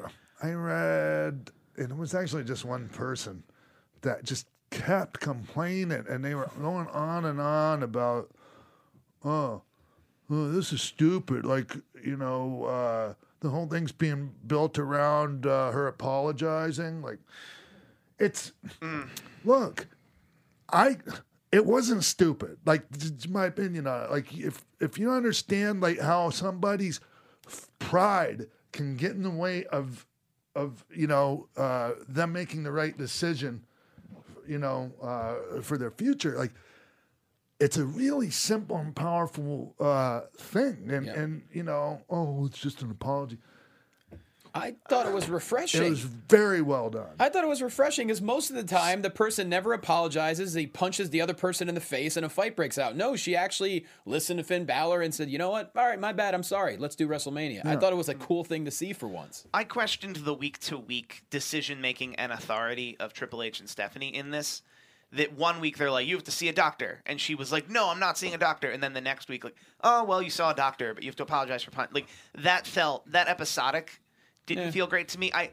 [0.49, 3.45] I read, and it was actually just one person
[4.01, 8.31] that just kept complaining, and they were going on and on about,
[9.25, 9.63] oh,
[10.31, 11.45] oh this is stupid.
[11.45, 17.03] Like you know, uh, the whole thing's being built around uh, her apologizing.
[17.03, 17.19] Like
[18.19, 18.53] it's
[19.45, 19.87] look,
[20.73, 20.97] I
[21.53, 22.59] it wasn't stupid.
[22.65, 24.11] Like it's my opinion on it.
[24.11, 26.99] Like if if you understand like how somebody's
[27.79, 30.07] pride can get in the way of
[30.55, 33.65] of you know uh, them making the right decision,
[34.47, 36.53] you know, uh, for their future, like.
[37.61, 41.21] It's a really simple and powerful uh, thing, and Yeah.
[41.21, 43.39] and you know, oh, it's just an apology.
[44.55, 45.83] I thought it was refreshing.
[45.83, 47.09] It was very well done.
[47.19, 50.53] I thought it was refreshing because most of the time the person never apologizes.
[50.53, 52.95] He punches the other person in the face and a fight breaks out.
[52.95, 55.73] No, she actually listened to Finn Balor and said, you know what?
[55.75, 56.35] All right, my bad.
[56.35, 56.77] I'm sorry.
[56.77, 57.65] Let's do WrestleMania.
[57.65, 59.47] I thought it was a cool thing to see for once.
[59.55, 64.15] I questioned the week to week decision making and authority of Triple H and Stephanie
[64.15, 64.63] in this.
[65.15, 67.03] That one week they're like, you have to see a doctor.
[67.05, 68.71] And she was like, no, I'm not seeing a doctor.
[68.71, 71.17] And then the next week, like, oh, well, you saw a doctor, but you have
[71.17, 71.89] to apologize for pun.
[71.93, 72.07] Like,
[72.39, 74.01] that felt, that episodic
[74.47, 74.71] didn't Yeah.
[74.71, 75.31] feel great to me.
[75.33, 75.51] I,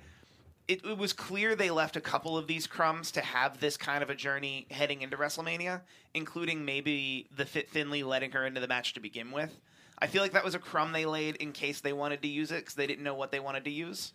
[0.68, 4.04] it, it was clear they left a couple of these crumbs to have this kind
[4.04, 5.82] of a journey heading into WrestleMania,
[6.14, 9.60] including maybe the Fit Finlay letting her into the match to begin with.
[9.98, 12.52] I feel like that was a crumb they laid in case they wanted to use
[12.52, 14.14] it because they didn't know what they wanted to use.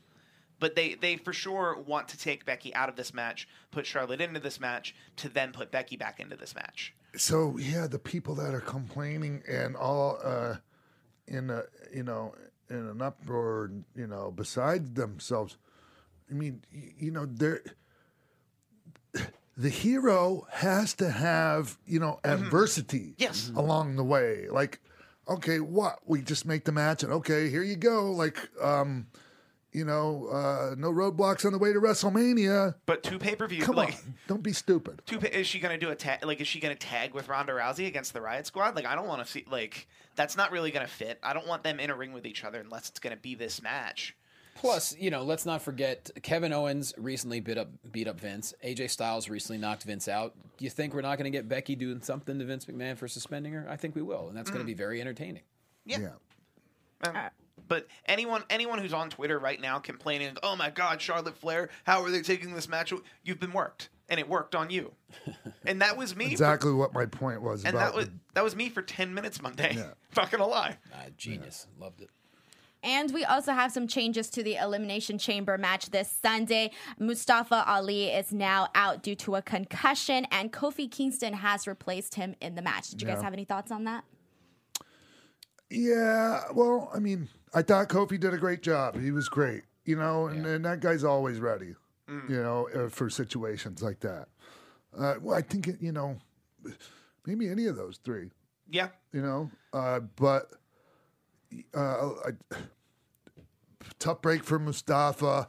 [0.60, 4.20] But they, they for sure want to take Becky out of this match, put Charlotte
[4.20, 6.94] into this match, to then put Becky back into this match.
[7.16, 10.56] so yeah, the people that are complaining and all uh,
[11.26, 12.34] in a you know
[12.70, 15.56] in an uproar, you know, beside themselves.
[16.30, 16.62] I mean,
[16.98, 17.62] you know, they're
[19.56, 23.52] the hero has to have you know adversity Yes.
[23.54, 24.48] along the way.
[24.50, 24.80] Like,
[25.28, 28.10] okay, what we just make the match and okay, here you go.
[28.10, 29.06] Like, um,
[29.74, 32.76] you know, uh, no roadblocks on the way to WrestleMania.
[32.86, 35.02] But two pay per view, Come like on, don't be stupid.
[35.04, 36.24] two pa- is she gonna do a tag?
[36.24, 38.76] Like, is she gonna tag with Ronda Rousey against the Riot Squad?
[38.76, 41.18] Like, I don't want to see like that's not really gonna fit.
[41.22, 43.60] I don't want them in a ring with each other unless it's gonna be this
[43.60, 44.16] match.
[44.56, 48.54] Plus, you know, let's not forget Kevin Owens recently beat up beat up Vince.
[48.64, 50.32] AJ Styles recently knocked Vince out.
[50.56, 53.08] Do you think we're not going to get Becky doing something to Vince McMahon for
[53.08, 53.66] suspending her?
[53.68, 55.42] I think we will, and that's going to be very entertaining.
[55.84, 55.98] Yeah.
[57.02, 57.08] Yeah.
[57.10, 57.30] Um,
[57.68, 62.02] but anyone anyone who's on Twitter right now complaining, "Oh my God, Charlotte Flair, how
[62.02, 64.92] are they taking this match?" You've been worked, and it worked on you,
[65.66, 66.26] and that was me.
[66.26, 67.92] for- Exactly what my point was and about.
[67.92, 69.74] that was the- that was me for ten minutes Monday.
[69.76, 69.90] Yeah.
[70.16, 70.76] Not gonna lie.
[70.92, 72.10] Uh, genius, loved it.
[72.86, 76.70] And we also have some changes to the Elimination Chamber match this Sunday.
[76.98, 82.34] Mustafa Ali is now out due to a concussion, and Kofi Kingston has replaced him
[82.42, 82.90] in the match.
[82.90, 84.04] Did you guys have any thoughts on that?
[85.70, 89.00] Yeah, well, I mean, I thought Kofi did a great job.
[89.00, 91.74] He was great, you know, and, and that guy's always ready,
[92.08, 94.26] you know, uh, for situations like that.
[94.98, 96.18] Uh, well, I think, it, you know,
[97.26, 98.30] maybe any of those three,
[98.68, 98.88] Yeah.
[99.12, 100.50] you know, uh, but
[101.76, 102.30] uh, I,
[103.98, 105.48] tough break for Mustafa.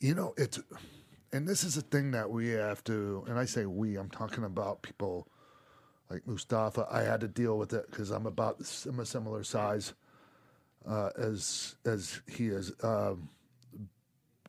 [0.00, 0.58] You know, it's,
[1.32, 4.44] and this is a thing that we have to, and I say we, I'm talking
[4.44, 5.28] about people
[6.12, 6.86] like Mustafa.
[6.90, 9.94] I had to deal with it because I'm about I'm a similar size
[10.86, 12.72] uh, as as he is.
[12.82, 13.30] Um,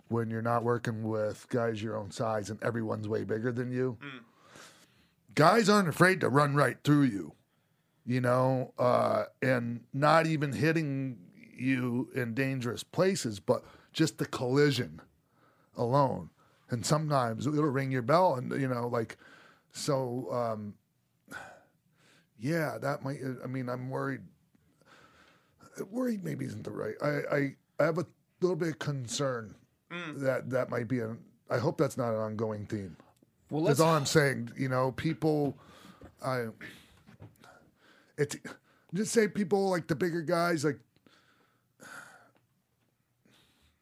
[0.09, 3.97] when you're not working with guys your own size and everyone's way bigger than you,
[5.33, 7.33] guys aren't afraid to run right through you,
[8.05, 11.17] you know, uh, and not even hitting
[11.57, 15.01] you in dangerous places, but just the collision
[15.77, 16.29] alone.
[16.69, 19.17] And sometimes it'll ring your bell, and you know, like,
[19.71, 20.75] so um,
[22.43, 23.19] yeah, that might.
[23.23, 24.19] Uh, I mean, I'm worried.
[25.79, 26.95] Uh, worried maybe isn't the right.
[27.01, 28.05] I I, I have a
[28.41, 29.55] little bit of concern
[29.89, 30.19] mm.
[30.19, 31.17] that that might be an.
[31.49, 32.97] I hope that's not an ongoing theme.
[33.49, 34.51] Well, That's all I'm saying.
[34.57, 35.57] You know, people.
[36.23, 36.47] I.
[38.17, 38.35] It's
[38.93, 40.79] just say people like the bigger guys, like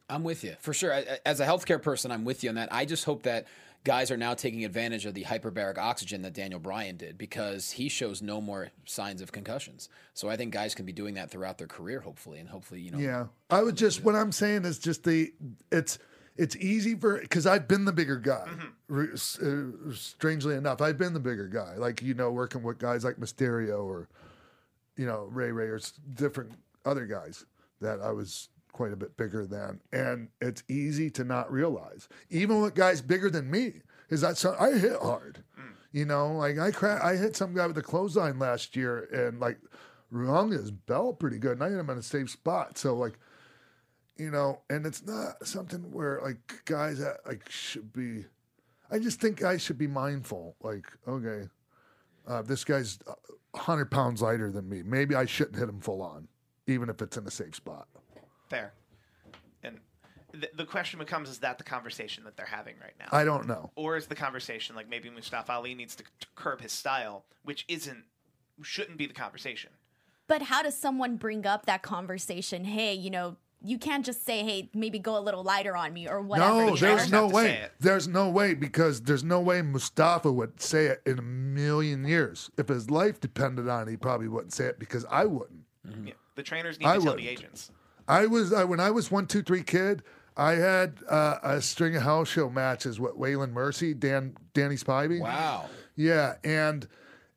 [0.08, 0.93] I'm with you for sure.
[1.26, 2.71] As a healthcare person, I'm with you on that.
[2.71, 3.47] I just hope that
[3.84, 7.89] guys are now taking advantage of the hyperbaric oxygen that Daniel Bryan did because he
[7.89, 9.89] shows no more signs of concussions.
[10.13, 12.91] So I think guys can be doing that throughout their career, hopefully, and hopefully, you
[12.91, 15.34] know, Yeah, I would just what I'm saying is just the
[15.72, 15.98] it's
[16.38, 18.48] it's easy for because I've been the bigger guy.
[18.88, 21.76] Re- s- uh, strangely enough, I've been the bigger guy.
[21.76, 24.08] Like you know, working with guys like Mysterio or
[24.96, 25.80] you know Ray Ray or
[26.13, 26.52] different
[26.86, 27.46] other guys
[27.82, 32.07] that I was quite a bit bigger than, and it's easy to not realize.
[32.29, 35.43] Even with guys bigger than me, is that so, I hit hard.
[35.93, 39.39] You know, like I cra- I hit some guy with a clothesline last year and
[39.39, 39.57] like
[40.10, 42.77] rung his bell pretty good, and I hit him in a safe spot.
[42.77, 43.19] So like,
[44.17, 48.25] you know, and it's not something where like guys that like should be.
[48.89, 50.55] I just think guys should be mindful.
[50.62, 51.49] Like, okay,
[52.27, 52.99] uh, this guy's
[53.53, 54.84] hundred pounds lighter than me.
[54.84, 56.27] Maybe I shouldn't hit him full on,
[56.67, 57.88] even if it's in a safe spot.
[58.51, 58.73] Fair.
[59.63, 59.79] And
[60.33, 63.07] th- the question becomes: Is that the conversation that they're having right now?
[63.11, 63.71] I don't know.
[63.75, 67.63] or is the conversation like maybe Mustafa Ali needs to, to curb his style, which
[67.69, 68.03] isn't
[68.61, 69.71] shouldn't be the conversation.
[70.27, 72.63] But how does someone bring up that conversation?
[72.65, 76.09] Hey, you know, you can't just say, "Hey, maybe go a little lighter on me"
[76.09, 76.65] or whatever.
[76.67, 77.19] No, there's know?
[77.19, 77.67] no have to say way.
[77.79, 82.51] There's no way because there's no way Mustafa would say it in a million years.
[82.57, 85.63] If his life depended on it, he probably wouldn't say it because I wouldn't.
[85.87, 86.07] Mm-hmm.
[86.07, 86.13] Yeah.
[86.35, 87.23] The trainers need I to tell wouldn't.
[87.23, 87.71] the agents.
[88.12, 90.04] I was I, when I was one two three kid.
[90.38, 95.19] I had uh, a string of house show matches with Waylon Mercy, Dan Danny Spivey.
[95.19, 95.65] Wow.
[95.95, 96.88] Yeah, and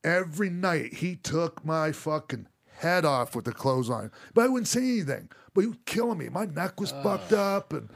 [0.05, 2.47] every night he took my fucking
[2.79, 4.11] head off with the clothesline.
[4.33, 5.29] But I wouldn't say anything.
[5.55, 6.29] But he was killing me.
[6.29, 7.89] My neck was fucked up and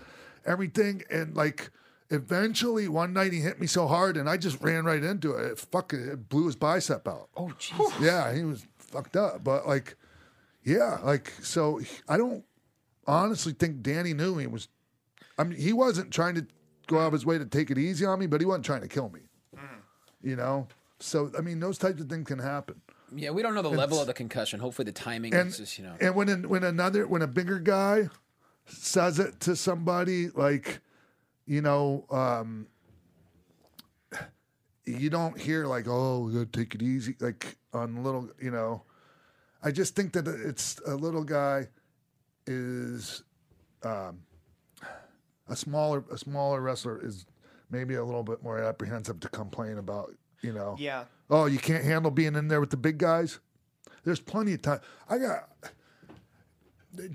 [0.47, 1.03] everything.
[1.11, 1.71] And like
[2.11, 5.53] eventually one night he hit me so hard and I just ran right into it.
[5.53, 7.29] It fucking it blew his bicep out.
[7.37, 7.93] Oh, Jesus.
[8.01, 9.43] Yeah, he was fucked up.
[9.45, 9.97] But like,
[10.64, 12.45] yeah, like so I don't
[13.09, 14.68] honestly think Danny knew he was
[15.38, 16.47] I mean, he wasn't trying to
[16.87, 18.83] go out of his way to take it easy on me, but he wasn't trying
[18.83, 19.21] to kill me.
[20.23, 20.66] You know?
[21.01, 22.81] So I mean those types of things can happen.
[23.14, 24.61] Yeah, we don't know the level of the concussion.
[24.61, 25.94] Hopefully, the timing And is just you know.
[26.01, 28.11] and when an, when another when a bigger guy
[28.66, 30.81] says it to somebody like
[31.47, 32.66] you know um
[34.85, 38.83] you don't hear like oh we gotta take it easy like on little you know
[39.62, 41.66] i just think that it's a little guy
[42.49, 43.23] is
[43.85, 44.21] um
[45.49, 47.25] a smaller a smaller wrestler is
[47.71, 51.05] maybe a little bit more apprehensive to complain about you know Yeah.
[51.31, 53.39] oh you can't handle being in there with the big guys
[54.05, 55.49] there's plenty of time i got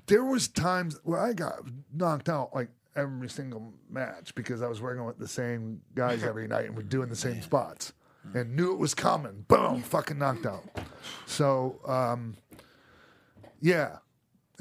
[0.07, 1.59] there was times where I got
[1.93, 6.47] knocked out like every single match because I was working with the same guys every
[6.47, 7.91] night and we're doing the same spots
[8.33, 9.43] and knew it was coming.
[9.47, 10.63] Boom, fucking knocked out.
[11.25, 12.35] So um,
[13.59, 13.97] yeah.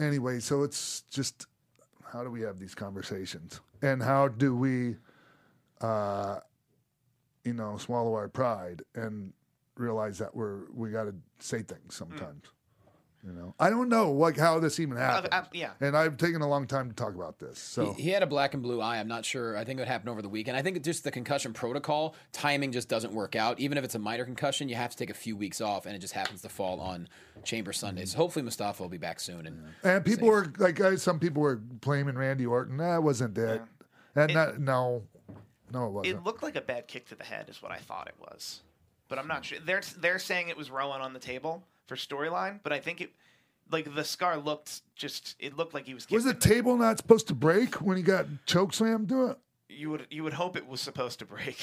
[0.03, 1.47] Anyway, so it's just
[2.12, 4.97] how do we have these conversations and how do we,
[5.81, 6.41] uh,
[7.45, 9.33] you know, swallow our pride and
[9.77, 12.47] realize that we're we got to say things sometimes.
[13.25, 15.33] You know, I don't know like how this even happened.
[15.33, 15.71] uh, yeah.
[15.81, 17.57] and I've taken a long time to talk about this.
[17.57, 18.99] So He, he had a black and blue eye.
[18.99, 19.57] I'm not sure.
[19.57, 20.57] I think it happened over the weekend.
[20.57, 23.61] I think it just the concussion protocol timing just doesn't work out.
[23.61, 25.95] Even if it's a minor concussion, you have to take a few weeks off, and
[25.95, 27.09] it just happens to fall on
[27.45, 28.05] Chamber Sunday.
[28.07, 29.47] So hopefully Mustafa will be back soon.
[29.47, 32.79] And and people were like, uh, some people were blaming Randy Orton.
[32.79, 33.63] That wasn't it.
[34.17, 35.05] And that, no,
[35.73, 36.17] no, it wasn't.
[36.19, 38.63] It looked like a bad kick to the head, is what I thought it was.
[39.09, 39.59] But I'm not sure.
[39.65, 43.12] They're they're saying it was Rowan on the table for storyline, but I think it,
[43.71, 45.37] like the scar looked just.
[45.38, 46.09] It looked like he was.
[46.11, 49.38] was the table not supposed to break when he got choke slammed to it?
[49.68, 51.59] You would you would hope it was supposed to break.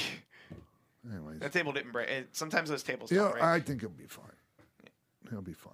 [1.09, 2.09] Anyways, That table didn't break.
[2.33, 3.43] Sometimes those tables yeah, don't break.
[3.43, 4.25] I think it'll be fine.
[5.29, 5.73] He'll be fine.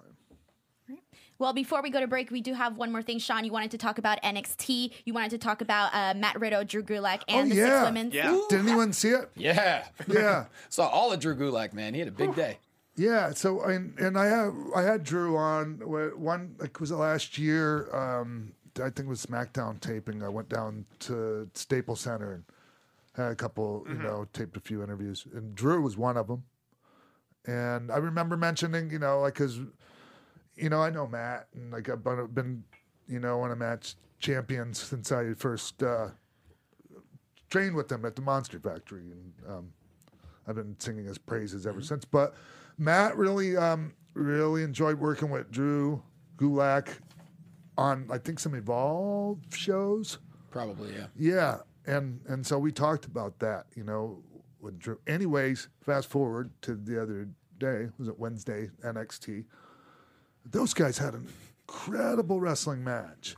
[1.38, 3.18] Well, before we go to break, we do have one more thing.
[3.18, 4.92] Sean, you wanted to talk about NXT.
[5.04, 7.84] You wanted to talk about uh, Matt Riddle, Drew Gulak, and oh the yeah, six
[7.84, 8.10] women.
[8.10, 8.40] Yeah.
[8.48, 9.30] Did anyone see it?
[9.36, 10.46] yeah, Yeah.
[10.70, 11.74] saw all of Drew Gulak.
[11.74, 12.58] Man, he had a big day.
[12.96, 15.74] Yeah, so and and I have I had Drew on
[16.18, 17.94] one like was it last year?
[17.94, 20.22] Um, I think it was SmackDown taping.
[20.22, 22.44] I went down to Staples Center and
[23.14, 26.44] had a couple, you know, taped a few interviews, and Drew was one of them.
[27.46, 29.60] And I remember mentioning, you know, like because,
[30.56, 32.64] you know, I know Matt, and like I've been,
[33.08, 36.08] you know, one of Matt's champions since I first uh,
[37.50, 39.72] trained with him at the Monster Factory, and um,
[40.46, 42.04] I've been singing his praises ever since.
[42.04, 42.34] But
[42.78, 46.02] Matt really, um, really enjoyed working with Drew
[46.36, 46.88] Gulak
[47.78, 50.18] on, I think, some Evolve shows.
[50.50, 51.06] Probably, yeah.
[51.16, 54.22] Yeah, and and so we talked about that, you know,
[54.60, 54.98] with Drew.
[55.06, 57.88] Anyways, fast forward to the other day.
[57.98, 58.70] Was it Wednesday?
[58.84, 59.44] NXT.
[60.44, 61.28] Those guys had an
[61.68, 63.36] incredible wrestling match,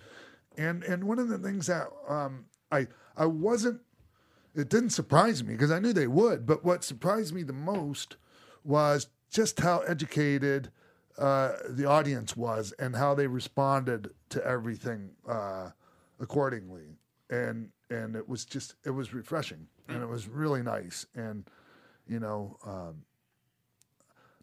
[0.57, 3.81] and and one of the things that um, I I wasn't.
[4.55, 6.45] It didn't surprise me because I knew they would.
[6.45, 8.17] But what surprised me the most
[8.65, 10.71] was just how educated
[11.19, 15.71] uh, the audience was and how they responded to everything uh,
[16.21, 16.99] accordingly.
[17.31, 21.07] And and it was just it was refreshing and it was really nice.
[21.15, 21.45] And
[22.07, 23.03] you know, um,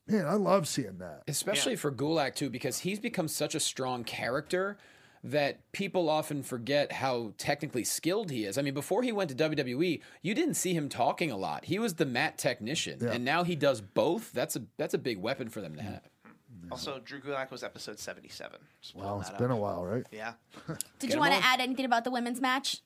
[0.07, 1.23] man, I love seeing that.
[1.27, 4.77] especially for Gulak too, because he's become such a strong character
[5.25, 8.57] that people often forget how technically skilled he is.
[8.57, 11.65] I mean, before he went to WWE, you didn't see him talking a lot.
[11.65, 13.11] He was the mat technician, Yeah.
[13.11, 14.31] and now he does both.
[14.31, 16.01] That's a that's a big weapon for them to have.
[16.71, 18.59] Also, Drew Gulak was episode 77.
[18.81, 19.57] Just Wow, pulling it's that been up.
[19.57, 20.05] a while, right?
[20.11, 20.33] Yeah.
[20.99, 22.81] Did you want to add anything about the women's match?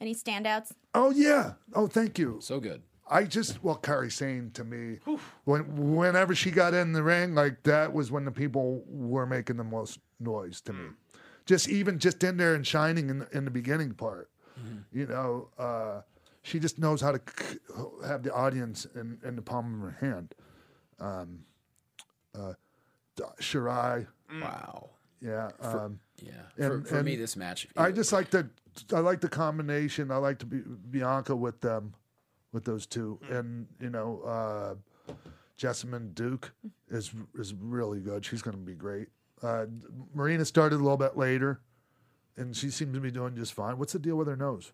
[0.00, 0.72] Any standouts?
[0.94, 1.54] Oh yeah.
[1.74, 2.38] Oh, thank you.
[2.42, 2.82] So good.
[3.08, 4.98] I just well, Kairi Sane to me
[5.44, 9.56] when whenever she got in the ring, like that was when the people were making
[9.58, 10.84] the most noise to me.
[10.84, 10.94] Mm.
[11.46, 14.30] Just even just in there and shining in the, in the beginning part,
[14.92, 16.00] you know, uh,
[16.42, 17.58] she just knows how to c-
[18.06, 20.34] have the audience in, in the palm of her hand.
[21.00, 21.40] Um,
[22.38, 22.54] uh,
[23.40, 24.06] Shirai,
[24.40, 24.90] Wow.
[25.20, 25.50] yeah.
[25.60, 26.32] Um, Yeah.
[26.56, 27.68] And- for for me, this match.
[27.76, 28.48] I just like the
[28.92, 30.10] I like the combination.
[30.10, 30.58] I like to be
[30.90, 31.94] Bianca with them,
[32.52, 35.12] with those two, and you know, uh,
[35.58, 36.52] Jessamyn Duke
[36.88, 38.24] is is really good.
[38.24, 39.08] She's going to be great.
[39.44, 39.66] Uh,
[40.14, 41.60] Marina started a little bit later,
[42.36, 43.76] and she seems to be doing just fine.
[43.76, 44.72] What's the deal with her nose?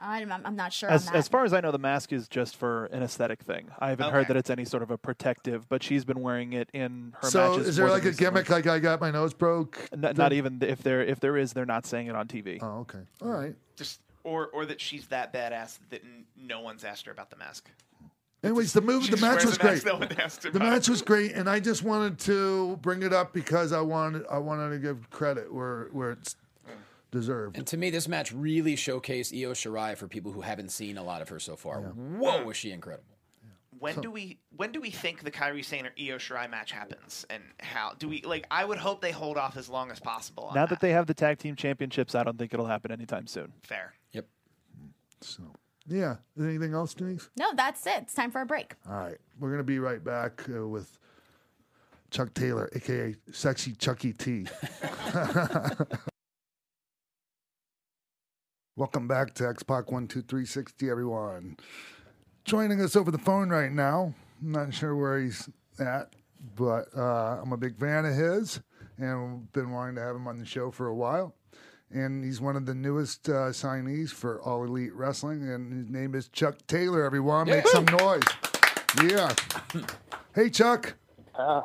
[0.00, 1.18] I'm, I'm not sure As, on that.
[1.18, 3.68] as far as I know, the mask is just for an aesthetic thing.
[3.80, 6.68] I haven't heard that it's any sort of a protective, but she's been wearing it
[6.72, 7.68] in her so matches.
[7.68, 8.70] is there like a gimmick, recently.
[8.70, 9.88] like I got my nose broke?
[9.92, 12.58] N- not even if there if there is, they're not saying it on TV.
[12.62, 13.56] Oh, okay, all right.
[13.76, 17.36] Just or or that she's that badass that n- no one's asked her about the
[17.36, 17.68] mask.
[18.42, 19.84] Anyways, the move, the match was a great.
[19.84, 23.12] no one asked her The match was great, and I just wanted to bring it
[23.12, 26.36] up because I wanted I wanted to give credit where where it's
[27.10, 27.56] deserved.
[27.56, 31.02] And to me, this match really showcased Io Shirai for people who haven't seen a
[31.02, 31.80] lot of her so far.
[31.80, 33.04] Whoa, was she incredible!
[33.80, 37.26] When do we when do we think the Kairi Sane or Io Shirai match happens,
[37.30, 38.46] and how do we like?
[38.50, 40.44] I would hope they hold off as long as possible.
[40.44, 43.26] On Now that they have the tag team championships, I don't think it'll happen anytime
[43.26, 43.52] soon.
[43.62, 43.94] fair.
[44.12, 44.26] Yep.
[45.20, 45.42] So,
[45.88, 46.16] yeah.
[46.38, 47.28] Anything else, Denise?
[47.36, 48.02] no, that's it.
[48.02, 48.74] It's time for a break.
[48.88, 49.18] All right.
[49.38, 50.98] We're going to be right back uh, with
[52.10, 53.14] Chuck Taylor, a.k.a.
[53.32, 54.46] Sexy Chucky T.
[58.76, 61.56] Welcome back to X Pac 12360, everyone.
[62.44, 64.14] Joining us over the phone right now.
[64.40, 65.48] I'm not sure where he's
[65.80, 66.12] at,
[66.56, 68.60] but uh, I'm a big fan of his
[68.96, 71.34] and been wanting to have him on the show for a while.
[71.90, 76.14] And he's one of the newest uh, signees for All Elite Wrestling, and his name
[76.14, 77.02] is Chuck Taylor.
[77.02, 78.22] Everyone, make some noise!
[79.02, 79.32] Yeah.
[80.34, 80.94] Hey, Chuck.
[81.34, 81.62] Uh,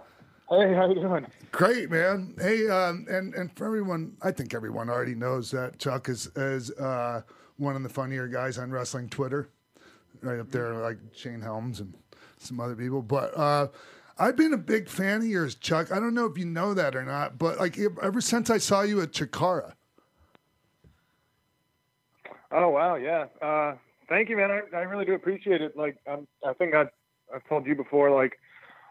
[0.50, 1.28] hey, how you doing?
[1.52, 2.36] Great, man.
[2.40, 6.72] Hey, um, and and for everyone, I think everyone already knows that Chuck is is
[6.72, 7.22] uh,
[7.58, 9.50] one of the funnier guys on wrestling Twitter,
[10.22, 11.94] right up there, like Shane Helms and
[12.38, 13.02] some other people.
[13.02, 13.68] But uh,
[14.18, 15.92] I've been a big fan of yours, Chuck.
[15.92, 18.84] I don't know if you know that or not, but like ever since I saw
[18.84, 19.74] you at Chikara.
[22.54, 23.26] Oh wow, yeah.
[23.42, 23.74] Uh,
[24.10, 24.52] thank you, man.
[24.52, 25.76] I, I really do appreciate it.
[25.76, 26.82] Like, I'm, I think I
[27.34, 28.12] I've told you before.
[28.12, 28.34] Like,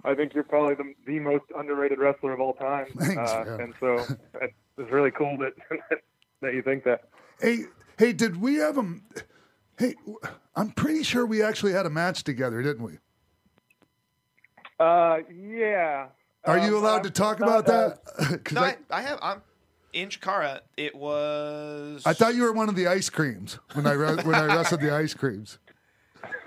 [0.05, 2.87] I think you're probably the the most underrated wrestler of all time.
[2.99, 4.07] Thanks, uh, and so
[4.41, 5.53] it's, it's really cool that
[6.43, 7.03] that you think that.
[7.41, 7.65] Hey,
[7.99, 8.95] hey, did we have a?
[9.79, 9.95] Hey,
[10.57, 12.99] I'm pretty sure we actually had a match together, didn't we?
[14.81, 16.09] Uh, yeah.
[16.45, 18.45] Are you Um, allowed I'm to talk not about that?
[18.45, 19.19] 'Cause No, I, I, I have.
[19.23, 19.43] I'm
[19.93, 20.61] in Chikara.
[20.77, 22.03] It was.
[22.07, 24.81] I thought you were one of the ice creams when I re- when I wrestled
[24.81, 25.59] the ice creams.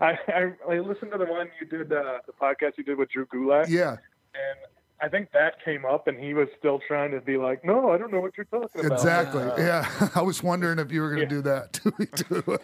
[0.00, 3.10] I, I I listened to the one you did, uh, the podcast you did with
[3.10, 3.68] Drew Gulak.
[3.68, 3.90] Yeah,
[4.34, 4.58] And
[5.00, 7.98] I think that came up, and he was still trying to be like, "No, I
[7.98, 9.42] don't know what you're talking about." exactly.
[9.42, 12.58] Uh, Yeah, I was wondering if you were going to do that to me too.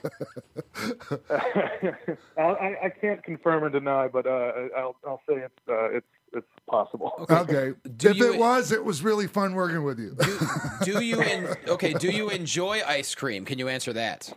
[2.36, 6.06] I, I I can't confirm or deny, but uh, I'll I'll say it's uh, it's
[6.32, 7.26] it's possible.
[7.30, 10.16] okay, Do if you- it was, it was really fun working with you.
[10.84, 11.92] Do you en- okay?
[11.94, 13.44] Do you enjoy ice cream?
[13.44, 14.32] Can you answer that?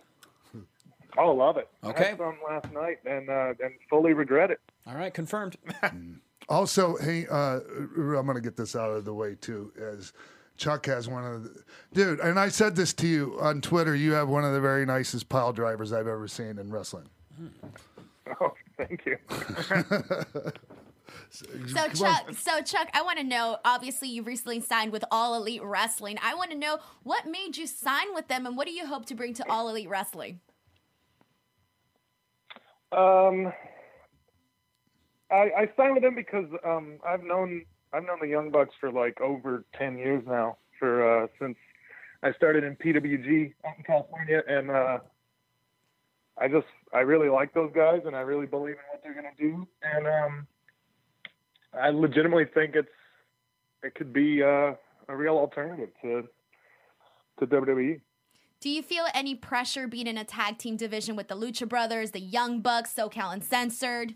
[1.17, 1.67] Oh, love it.
[1.83, 2.05] I Okay.
[2.09, 4.59] had some last night and uh, and fully regret it.
[4.87, 5.57] All right, confirmed.
[6.49, 7.59] Also, hey, uh,
[7.95, 9.71] I'm going to get this out of the way too.
[9.79, 10.11] As
[10.57, 11.63] Chuck has one of the
[11.93, 13.95] dude, and I said this to you on Twitter.
[13.95, 17.07] You have one of the very nicest pile drivers I've ever seen in wrestling.
[18.41, 19.17] Oh, thank you.
[21.29, 23.57] So Chuck, so Chuck, I want to know.
[23.63, 26.17] Obviously, you recently signed with All Elite Wrestling.
[26.21, 29.05] I want to know what made you sign with them, and what do you hope
[29.07, 30.39] to bring to All Elite Wrestling?
[32.91, 33.53] Um,
[35.31, 38.91] I, I signed with them because um, I've known I've known the Young Bucks for
[38.91, 40.57] like over ten years now.
[40.77, 41.57] For uh, since
[42.23, 44.99] I started in PWG out in California, and uh,
[46.37, 49.29] I just I really like those guys, and I really believe in what they're gonna
[49.37, 50.47] do, and um,
[51.73, 52.89] I legitimately think it's
[53.83, 54.73] it could be uh,
[55.07, 56.23] a real alternative to
[57.39, 57.47] to.
[57.47, 57.99] WWE.
[58.59, 62.11] Do you feel any pressure being in a tag team division with the Lucha Brothers,
[62.11, 64.13] the Young Bucks, SoCal Uncensored?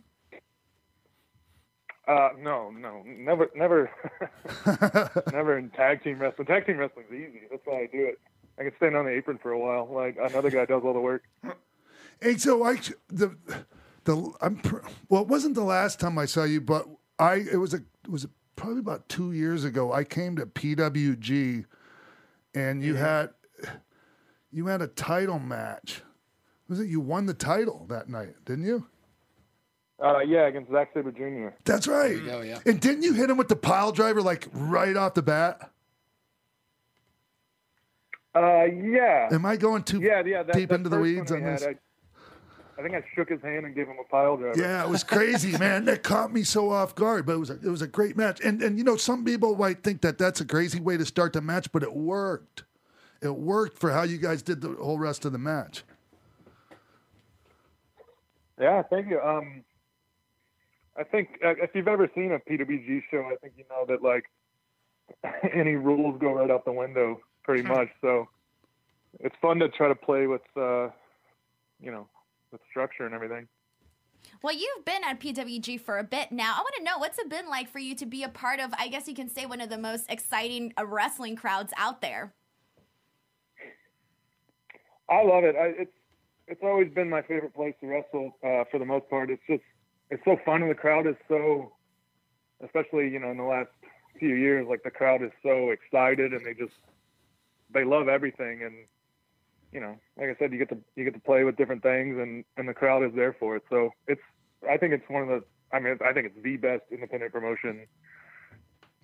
[2.08, 3.90] Uh, no, no, never, never,
[5.32, 6.46] never in tag team wrestling.
[6.46, 7.42] Tag team wrestling's easy.
[7.50, 8.20] That's why I do it.
[8.60, 9.90] I can stand on the apron for a while.
[9.92, 11.24] Like another guy does all the work.
[12.22, 12.76] And so I
[13.10, 13.36] the
[14.04, 14.62] the I'm
[15.10, 16.88] well, it wasn't the last time I saw you, but
[17.20, 19.92] I it was a it was probably about two years ago.
[19.94, 21.66] I came to PWG,
[22.54, 23.30] and you had
[24.52, 26.02] you had a title match.
[26.68, 28.36] Was it you won the title that night?
[28.46, 28.88] Didn't you?
[30.04, 31.56] Uh, yeah, against Zack Sabre Jr.
[31.64, 32.20] That's right.
[32.30, 32.60] Oh yeah.
[32.66, 35.72] And didn't you hit him with the pile driver like right off the bat?
[38.36, 39.30] Uh, yeah.
[39.32, 40.44] Am I going too yeah, yeah.
[40.44, 41.68] That, deep that into the weeds on we had, this?
[41.68, 41.76] I,
[42.78, 44.60] I think I shook his hand and gave him a pile driver.
[44.60, 45.86] Yeah, it was crazy, man.
[45.86, 48.42] That caught me so off guard, but it was a, it was a great match.
[48.44, 51.34] And and you know, some people might think that that's a crazy way to start
[51.34, 52.64] the match, but it worked.
[53.22, 55.84] It worked for how you guys did the whole rest of the match.
[58.60, 59.20] Yeah, thank you.
[59.20, 59.64] Um,
[60.98, 64.02] I think uh, if you've ever seen a PWG show, I think you know that
[64.02, 64.26] like
[65.54, 67.90] any rules go right out the window, pretty much.
[68.02, 68.28] So
[69.20, 70.90] it's fun to try to play with, uh,
[71.82, 72.08] you know,
[72.56, 73.48] with structure and everything.
[74.42, 76.56] Well, you've been at PWG for a bit now.
[76.58, 78.74] I want to know what's it been like for you to be a part of,
[78.80, 82.34] I guess you can say, one of the most exciting uh, wrestling crowds out there.
[85.10, 85.56] I love it.
[85.56, 85.92] I, it's
[86.48, 89.30] it's always been my favorite place to wrestle uh, for the most part.
[89.30, 89.64] It's just
[90.10, 91.74] it's so fun and the crowd is so,
[92.64, 93.70] especially you know in the last
[94.20, 96.74] few years, like the crowd is so excited and they just
[97.72, 98.74] they love everything and
[99.76, 102.18] you know like I said, you get to you get to play with different things
[102.18, 103.64] and and the crowd is there for it.
[103.70, 104.22] So it's
[104.68, 107.86] I think it's one of the I mean I think it's the best independent promotion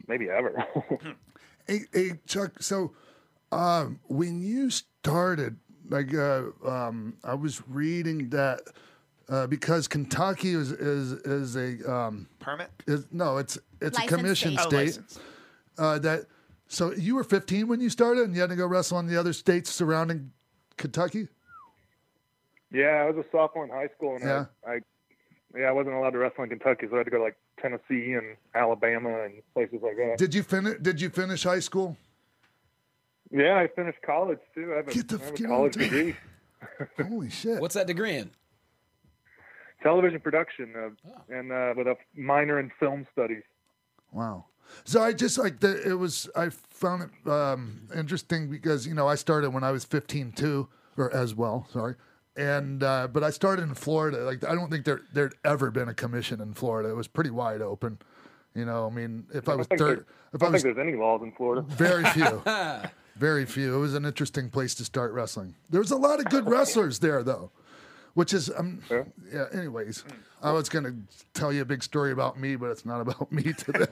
[0.07, 0.65] maybe ever.
[1.67, 2.61] Hey, hey Chuck.
[2.61, 2.91] So
[3.51, 5.57] um, when you started,
[5.89, 8.61] like, uh, um, I was reading that
[9.29, 12.69] uh, because Kentucky is is is a um, Permit?
[12.87, 14.65] is no, it's it's Licensed a commission state.
[14.65, 14.77] Oh, state.
[14.77, 15.19] license.
[15.77, 16.25] uh, that
[16.67, 19.17] so you were 15 when you started, and you had to go wrestle in the
[19.17, 20.31] other states surrounding
[20.81, 21.27] Kentucky.
[22.71, 24.45] yeah, I was a sophomore in high school and Yeah.
[24.67, 24.79] I, I
[25.55, 27.37] yeah I wasn't allowed to wrestle in Kentucky, so I had to go to like
[27.61, 30.15] Tennessee and Alabama and places like that.
[30.17, 30.77] Did you finish?
[30.81, 31.95] Did you finish high school?
[33.29, 34.73] Yeah, I finished college too.
[34.73, 36.15] I have a, Get the- I have a get college on degree,
[37.07, 37.61] Holy shit!
[37.61, 38.31] What's that degree in?
[39.83, 40.89] television production, uh,
[41.35, 43.41] and uh, with a minor in film studies.
[44.11, 44.45] Wow.
[44.83, 49.07] So I just like the it was I found it um, interesting because you know
[49.07, 50.67] I started when I was 15 too,
[50.97, 51.67] or as well.
[51.71, 51.95] Sorry.
[52.37, 54.19] And uh, but I started in Florida.
[54.19, 56.89] Like I don't think there there'd ever been a commission in Florida.
[56.89, 57.99] It was pretty wide open.
[58.55, 60.87] You know, I mean, if I I was third, if I I was think there's
[60.87, 61.61] any laws in Florida.
[61.69, 62.41] very few,
[63.15, 63.75] very few.
[63.75, 65.55] It was an interesting place to start wrestling.
[65.69, 67.51] There was a lot of good wrestlers there, though,
[68.13, 69.03] which is um, Yeah.
[69.31, 69.45] yeah.
[69.53, 70.03] Anyways,
[70.41, 70.93] I was gonna
[71.33, 73.85] tell you a big story about me, but it's not about me today.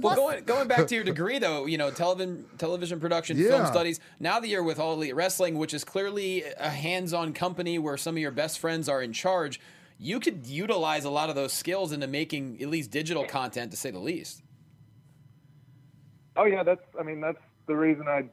[0.00, 4.00] Well, going going back to your degree though, you know, television television production, film studies.
[4.20, 8.14] Now that you're with All Elite Wrestling, which is clearly a hands-on company where some
[8.16, 9.60] of your best friends are in charge,
[9.98, 13.76] you could utilize a lot of those skills into making at least digital content, to
[13.76, 14.42] say the least.
[16.36, 16.82] Oh yeah, that's.
[16.98, 18.24] I mean, that's the reason I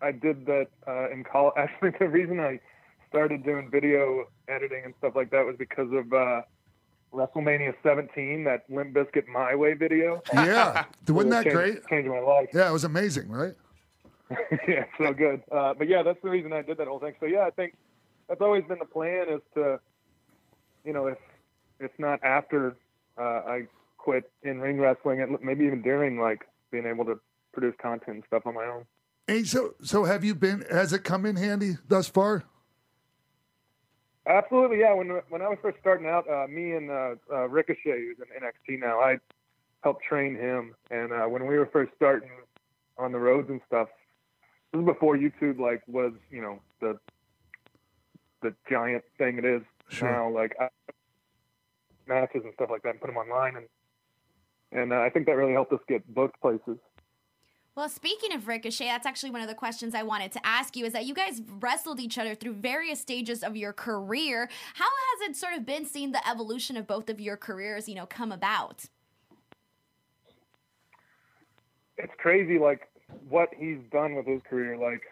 [0.00, 1.54] I did that uh, in college.
[1.56, 2.60] Actually, the reason I
[3.08, 6.42] started doing video editing and stuff like that was because of uh,
[7.12, 10.22] WrestleMania 17, that Limp Bizkit My Way video.
[10.32, 11.86] yeah, wasn't that Changed- great?
[11.88, 12.48] Changed my life.
[12.52, 13.54] Yeah, it was amazing, right?
[14.68, 15.42] yeah, so good.
[15.50, 17.14] Uh, but yeah, that's the reason I did that whole thing.
[17.18, 17.74] So yeah, I think
[18.28, 19.80] that's always been the plan is to,
[20.84, 21.18] you know, if
[21.80, 22.76] if not after
[23.16, 23.62] uh, I
[23.96, 27.18] quit in ring wrestling, and maybe even during, like being able to
[27.54, 28.84] produce content and stuff on my own.
[29.26, 30.62] Hey, so so have you been?
[30.70, 32.44] Has it come in handy thus far?
[34.28, 34.92] Absolutely, yeah.
[34.92, 38.26] When when I was first starting out, uh, me and uh, uh, Ricochet, who's in
[38.44, 39.18] NXT now, I
[39.82, 40.74] helped train him.
[40.90, 42.30] And uh, when we were first starting
[42.98, 43.88] on the roads and stuff,
[44.72, 46.98] this is before YouTube like was you know the
[48.42, 50.10] the giant thing it is Sure.
[50.10, 50.28] now.
[50.28, 50.68] Like I,
[52.06, 53.66] matches and stuff like that, and put them online, and
[54.72, 56.76] and uh, I think that really helped us get booked places.
[57.78, 60.84] Well, speaking of Ricochet, that's actually one of the questions I wanted to ask you
[60.84, 64.50] is that you guys wrestled each other through various stages of your career.
[64.74, 67.94] How has it sort of been seeing the evolution of both of your careers, you
[67.94, 68.86] know, come about?
[71.98, 72.88] it's crazy like
[73.28, 75.02] what he's done with his career like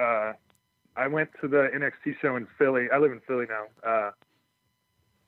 [0.00, 0.32] uh
[0.96, 4.10] i went to the nxt show in philly i live in philly now uh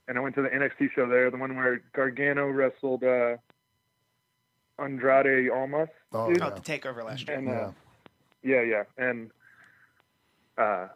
[0.07, 3.37] and i went to the nxt show there the one where gargano wrestled uh
[4.81, 6.43] andrade almas Oh, dude.
[6.43, 6.55] Oh, yeah.
[6.55, 7.37] the takeover last year.
[7.39, 7.71] and uh
[8.43, 9.31] yeah yeah and
[10.59, 10.89] uh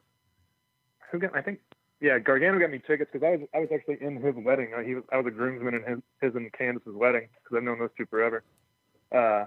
[1.11, 1.61] who got i think
[2.01, 4.73] yeah, Gargano got me tickets because I was I was actually in his wedding.
[4.77, 7.63] Uh, He was I was a groomsman in his his and Candice's wedding because I've
[7.63, 8.43] known those two forever.
[9.11, 9.47] Uh,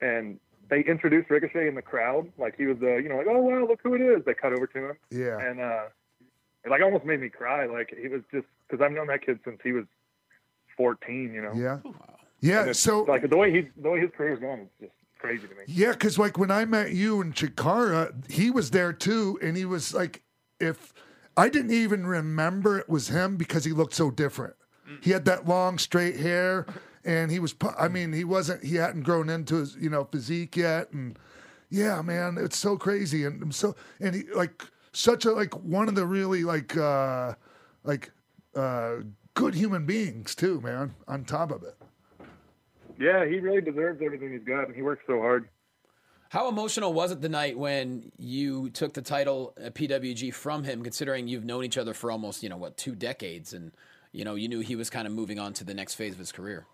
[0.00, 0.38] and
[0.70, 3.66] they introduced Ricochet in the crowd, like he was the you know like oh wow
[3.66, 4.24] look who it is.
[4.24, 5.38] They cut over to him, Yeah.
[5.38, 5.84] and uh,
[6.64, 7.66] it like almost made me cry.
[7.66, 9.84] Like he was just because I've known that kid since he was
[10.78, 11.34] 14.
[11.34, 11.52] You know.
[11.54, 11.78] Yeah.
[11.84, 11.94] And
[12.40, 12.72] Yeah.
[12.72, 15.62] So like the way he the way his career's going is just crazy to me.
[15.66, 19.64] Yeah, because like when I met you in Chikara, he was there too, and he
[19.64, 20.22] was like,
[20.58, 20.92] if
[21.36, 24.54] I didn't even remember it was him because he looked so different.
[25.00, 26.66] He had that long straight hair,
[27.04, 27.54] and he was.
[27.78, 28.64] I mean, he wasn't.
[28.64, 31.16] He hadn't grown into his you know physique yet, and
[31.70, 35.88] yeah, man, it's so crazy, and I'm so and he like such a like one
[35.88, 37.34] of the really like uh
[37.84, 38.10] like
[38.56, 38.96] uh
[39.34, 40.94] good human beings too, man.
[41.06, 41.76] On top of it.
[43.00, 45.48] Yeah, he really deserves everything he's got, and he works so hard.
[46.28, 50.82] How emotional was it the night when you took the title at PWG from him,
[50.82, 53.72] considering you've known each other for almost, you know, what, two decades, and
[54.12, 56.18] you know, you knew he was kind of moving on to the next phase of
[56.18, 56.66] his career.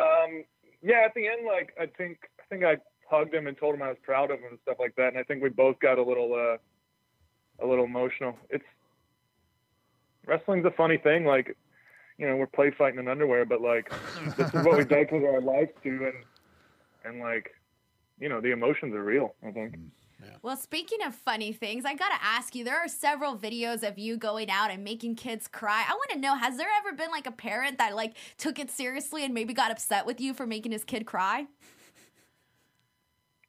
[0.00, 0.44] Um,
[0.82, 2.78] yeah, at the end, like I think I think I
[3.08, 5.18] hugged him and told him I was proud of him and stuff like that, and
[5.18, 6.56] I think we both got a little uh,
[7.62, 8.34] a little emotional.
[8.48, 8.64] It's
[10.26, 11.54] wrestling's a funny thing, like
[12.18, 13.92] you know we're play fighting in underwear, but like
[14.36, 16.14] this is what we dedicate our lives to, and
[17.04, 17.50] and like
[18.20, 19.34] you know the emotions are real.
[19.46, 19.76] I think.
[19.76, 19.88] Mm,
[20.42, 22.64] well, speaking of funny things, I gotta ask you.
[22.64, 25.84] There are several videos of you going out and making kids cry.
[25.88, 28.70] I want to know: Has there ever been like a parent that like took it
[28.70, 31.46] seriously and maybe got upset with you for making his kid cry?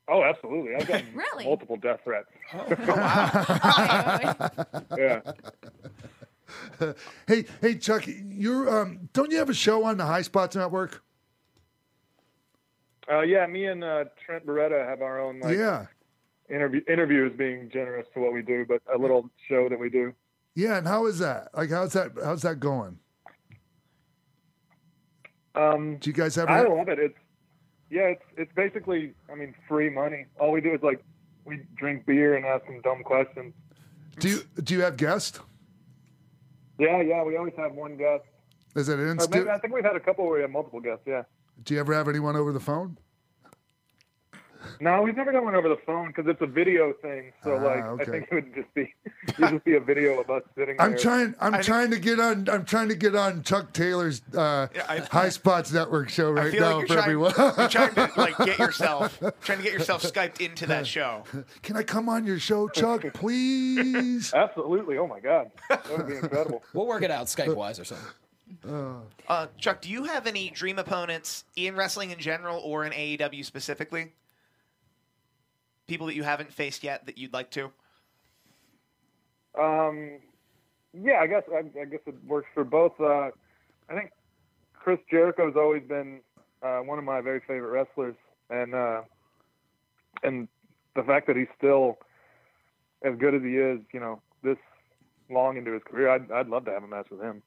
[0.07, 0.75] Oh, absolutely.
[0.75, 1.45] I've gotten Really?
[1.45, 2.27] multiple death threats.
[2.53, 2.65] Oh,
[4.97, 5.21] yeah.
[7.27, 11.03] hey, hey, Chuck, you're um, don't you have a show on the High Spots Network?
[13.11, 15.87] Uh, yeah, me and uh, Trent Beretta have our own like yeah,
[16.49, 20.13] interview interviews being generous to what we do, but a little show that we do.
[20.55, 20.77] yeah.
[20.77, 21.49] And how is that?
[21.53, 22.11] Like, how's that?
[22.23, 22.99] How's that going?
[25.55, 26.49] Um, Do you guys ever?
[26.49, 26.97] I love it.
[26.99, 27.17] It's
[27.89, 30.25] yeah, it's it's basically I mean free money.
[30.39, 31.03] All we do is like
[31.45, 33.53] we drink beer and ask some dumb questions.
[34.19, 35.39] Do you do you have guests?
[36.77, 38.23] Yeah, yeah, we always have one guest.
[38.75, 39.47] Is it instant?
[39.47, 41.03] I think we've had a couple where we have multiple guests.
[41.05, 41.23] Yeah.
[41.63, 42.97] Do you ever have anyone over the phone?
[44.79, 47.31] No, we've never done one over the phone because it's a video thing.
[47.43, 48.03] So Ah, like, okay.
[48.03, 48.81] I think it would just be
[49.27, 50.99] it would just be a video of us sitting I'm there.
[50.99, 51.35] trying.
[51.39, 52.47] I'm trying to get on.
[52.49, 54.67] I'm trying to get on Chuck Taylor's uh,
[55.11, 57.33] High Spots Network show right now like for you're trying, everyone.
[57.57, 61.23] you're trying to like get yourself trying to get yourself skyped into that show.
[61.61, 64.33] Can I come on your show, Chuck, please?
[64.33, 64.97] Absolutely.
[64.97, 66.63] Oh my God, that would be incredible.
[66.73, 68.07] We'll work it out Skype wise or something.
[69.27, 73.43] Uh, Chuck, do you have any dream opponents in wrestling in general or in AEW
[73.45, 74.11] specifically?
[75.93, 77.65] People that you haven't faced yet that you'd like to?
[79.55, 80.17] Um,
[80.91, 82.93] yeah, I guess I, I guess it works for both.
[82.99, 83.29] Uh,
[83.87, 84.09] I think
[84.73, 86.21] Chris Jericho's always been
[86.63, 88.15] uh, one of my very favorite wrestlers,
[88.49, 89.01] and uh,
[90.23, 90.47] and
[90.95, 91.99] the fact that he's still
[93.03, 94.57] as good as he is, you know, this
[95.29, 97.43] long into his career, I'd I'd love to have a match with him.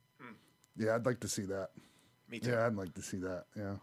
[0.77, 1.71] Yeah, I'd like to see that.
[2.31, 2.51] Me too.
[2.51, 3.47] Yeah, I'd like to see that.
[3.57, 3.75] Yeah.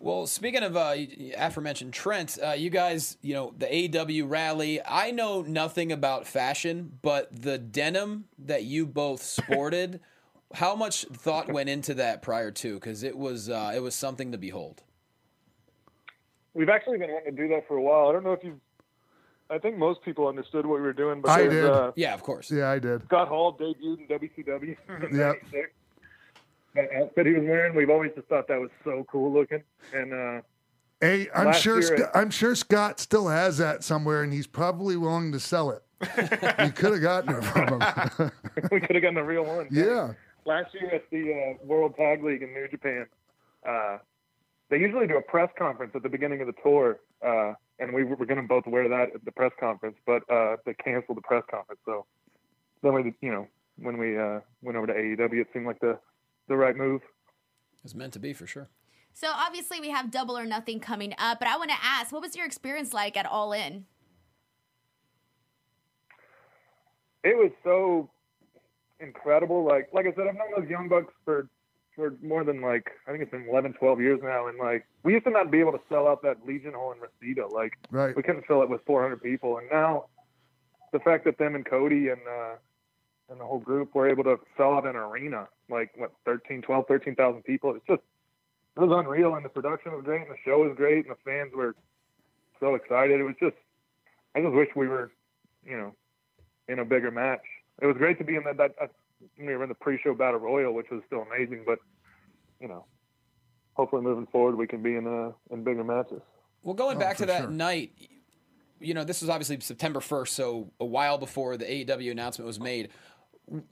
[0.00, 0.94] Well, speaking of uh,
[1.36, 6.98] aforementioned Trent, uh, you guys, you know, the AEW rally, I know nothing about fashion,
[7.02, 10.00] but the denim that you both sported,
[10.54, 12.74] how much thought went into that prior to?
[12.74, 14.82] Because it was uh, it was something to behold.
[16.54, 18.08] We've actually been wanting to do that for a while.
[18.08, 18.60] I don't know if you.
[19.50, 21.64] I think most people understood what we were doing, but I did.
[21.64, 22.50] Uh, Yeah, of course.
[22.50, 23.02] Yeah, I did.
[23.04, 24.76] Scott Hall debuted in WCW.
[25.10, 25.36] in Yep.
[26.78, 26.94] 96.
[26.94, 29.62] That outfit he was wearing, we've always just thought that was so cool looking.
[29.92, 30.40] And uh,
[31.00, 31.80] Hey, I'm sure.
[31.80, 35.70] year Scott, I'm sure Scott still has that somewhere, and he's probably willing to sell
[35.70, 35.82] it.
[36.02, 38.32] you could have gotten it from him.
[38.72, 39.68] we could have gotten the real one.
[39.70, 40.12] yeah.
[40.44, 43.06] Last year at the uh, World Tag League in New Japan,
[43.68, 43.98] uh,
[44.70, 48.02] they usually do a press conference at the beginning of the tour, uh, and we
[48.02, 51.22] were going to both wear that at the press conference, but uh, they canceled the
[51.22, 51.80] press conference.
[51.84, 52.06] So
[52.82, 55.98] then we, you know, when we uh, went over to AEW, it seemed like the
[56.48, 57.02] the right move.
[57.84, 58.68] It's meant to be for sure.
[59.14, 62.22] So obviously we have Double or Nothing coming up, but I want to ask, what
[62.22, 63.86] was your experience like at All In?
[67.24, 68.08] it was so
[69.00, 69.64] incredible.
[69.64, 71.48] Like like I said, I've known those young bucks for
[71.94, 75.12] for more than like I think it's been 11, 12 years now, and like we
[75.14, 77.46] used to not be able to sell out that Legion Hall in Reseda.
[77.48, 78.14] Like Right.
[78.16, 80.06] we couldn't fill it with 400 people, and now
[80.92, 82.54] the fact that them and Cody and uh,
[83.30, 86.84] and the whole group were able to sell out an arena, like what 13, 12,
[86.88, 87.74] 13,000 people.
[87.74, 88.02] It's just
[88.76, 91.18] it was unreal, and the production was great, and the show was great, and the
[91.24, 91.74] fans were
[92.60, 93.20] so excited.
[93.20, 93.56] It was just
[94.34, 95.10] I just wish we were,
[95.64, 95.94] you know,
[96.68, 97.42] in a bigger match.
[97.80, 98.56] It was great to be in that.
[98.58, 98.86] that uh,
[99.36, 101.64] we were in the pre-show battle royal, which was still amazing.
[101.66, 101.78] But
[102.60, 102.84] you know,
[103.74, 106.20] hopefully moving forward, we can be in uh, in bigger matches.
[106.62, 107.50] Well, going Oh, back to that sure.
[107.50, 107.92] night,
[108.80, 112.58] you know, this was obviously September 1st, so a while before the AEW announcement was
[112.60, 112.90] made.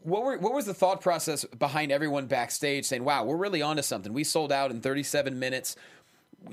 [0.03, 3.83] What were what was the thought process behind everyone backstage saying, "Wow, we're really onto
[3.83, 4.12] something.
[4.12, 5.77] We sold out in 37 minutes."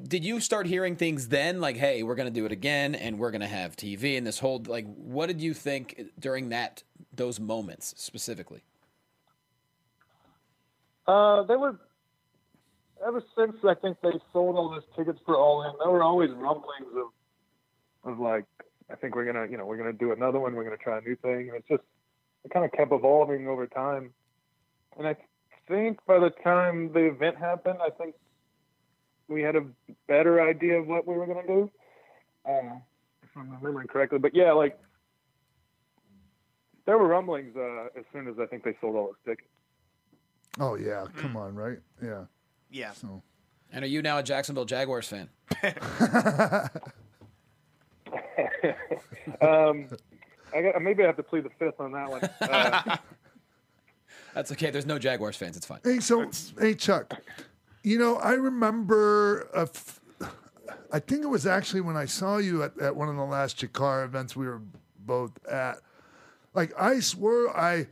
[0.08, 3.20] Did you start hearing things then like, "Hey, we're going to do it again and
[3.20, 6.84] we're going to have TV and this whole like what did you think during that
[7.14, 8.64] those moments specifically?
[11.08, 11.78] Uh, they were
[13.06, 15.74] ever since I think they sold all those tickets for All In.
[15.80, 18.46] There were always rumblings of of like
[18.90, 20.56] I think we're gonna you know we're gonna do another one.
[20.56, 21.84] We're gonna try a new thing, and it's just
[22.44, 24.14] it kind of kept evolving over time.
[24.98, 25.16] And I
[25.68, 28.16] think by the time the event happened, I think
[29.28, 29.66] we had a
[30.08, 31.72] better idea of what we were gonna do.
[32.48, 32.82] Um,
[33.24, 34.78] if I'm remembering correctly, but yeah, like
[36.86, 39.48] there were rumblings uh, as soon as I think they sold all those tickets.
[40.60, 41.80] Oh yeah, come on, right?
[42.04, 42.26] Yeah.
[42.70, 42.92] Yeah.
[42.92, 43.24] So
[43.72, 45.30] And are you now a Jacksonville Jaguars fan?
[49.42, 49.88] um,
[50.56, 52.22] I got, maybe I have to plead the fifth on that one.
[52.42, 52.98] Uh,
[54.34, 54.72] That's okay.
[54.72, 55.58] There's no Jaguars fans.
[55.58, 55.80] It's fine.
[55.84, 56.30] Hey, so
[56.60, 57.22] hey Chuck,
[57.84, 60.00] you know I remember a f-
[60.92, 63.58] I think it was actually when I saw you at, at one of the last
[63.58, 64.62] Chikara events we were
[65.00, 65.78] both at.
[66.54, 67.88] Like I swore I,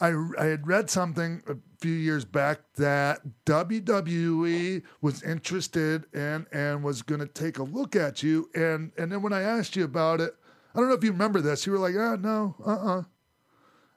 [0.00, 6.82] I I had read something a few years back that WWE was interested in and
[6.82, 8.48] was going to take a look at you.
[8.54, 10.34] And and then when I asked you about it,
[10.76, 11.64] I don't know if you remember this.
[11.64, 13.02] You were like, ah, no, uh, uh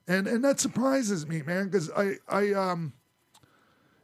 [0.08, 2.94] and and that surprises me, man, because I I um,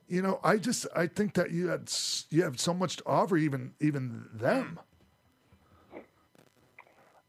[0.09, 1.89] you know, I just I think that you had
[2.29, 4.77] you have so much to offer, even even them.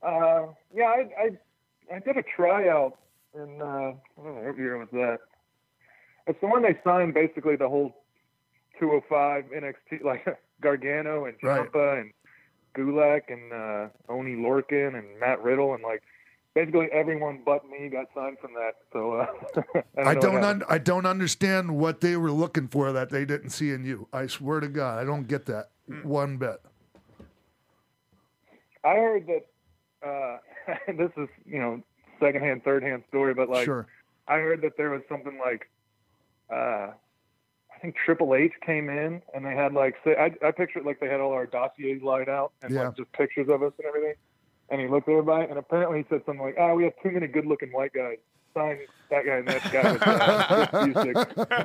[0.02, 2.98] uh, yeah, I, I I did a tryout
[3.34, 5.18] in uh, I don't know what year was that.
[6.26, 8.02] It's the one they signed basically the whole
[8.80, 10.26] 205 NXT like
[10.60, 11.70] Gargano and Right.
[11.72, 12.12] And
[12.76, 16.02] Gulak and uh, Oni Lorcan and Matt Riddle and like
[16.54, 18.76] basically everyone but me got signed from that.
[18.92, 19.26] So uh,
[19.98, 23.24] I don't, I don't un- I don't understand what they were looking for that they
[23.24, 24.08] didn't see in you.
[24.12, 25.70] I swear to God, I don't get that
[26.02, 26.60] one bit.
[28.84, 29.46] I heard that
[30.06, 30.38] uh,
[30.96, 31.82] this is you know
[32.20, 33.86] secondhand, third-hand story, but like Sure.
[34.28, 35.68] I heard that there was something like
[36.52, 36.92] uh,
[37.86, 40.98] think Triple H came in and they had like say I, I picture it like
[41.00, 42.88] they had all our dossiers laid out and Yeah.
[42.88, 44.14] like just pictures of us and everything.
[44.70, 47.10] And he looked at everybody and apparently he said something like, "Oh, we have too
[47.12, 48.16] many good-looking white guys.
[48.54, 48.78] Sign
[49.10, 51.24] that guy and that guy with uh,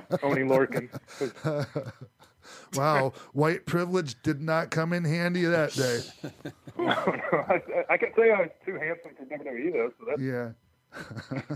[0.09, 1.91] Chris Oni Lorcan."
[2.75, 6.01] wow, white privilege did not come in handy that day.
[6.77, 10.21] no, no, I, I can say I was too handsome for WWE though, so that's
[10.21, 10.51] Yeah.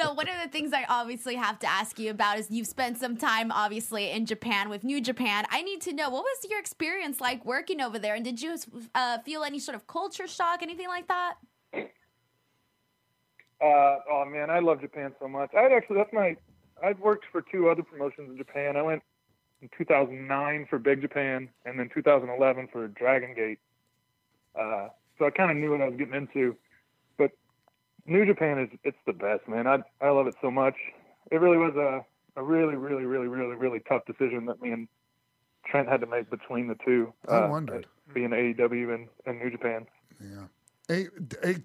[0.00, 2.96] So one of the things I obviously have to ask you about is you've spent
[2.96, 5.44] some time obviously in Japan with New Japan.
[5.50, 8.56] I need to know what was your experience like working over there, and did you
[8.94, 11.34] uh, feel any sort of culture shock, anything like that?
[11.74, 11.80] Uh,
[14.10, 15.50] oh man, I love Japan so much.
[15.54, 16.34] I'd actually that's my
[16.82, 18.78] I've worked for two other promotions in Japan.
[18.78, 19.02] I went
[19.60, 23.58] in 2009 for Big Japan, and then 2011 for Dragon Gate.
[24.58, 24.88] Uh,
[25.18, 26.56] so I kind of knew what I was getting into.
[28.06, 29.66] New Japan is it's the best, man.
[29.66, 30.74] I I love it so much.
[31.30, 32.04] It really was a
[32.40, 34.88] a really really really really really tough decision that me and
[35.66, 37.12] Trent had to make between the two.
[37.28, 37.86] I uh, wondered.
[38.12, 39.86] being AEW and, and New Japan.
[40.20, 40.44] Yeah.
[40.88, 41.06] Hey,
[41.42, 41.56] hey,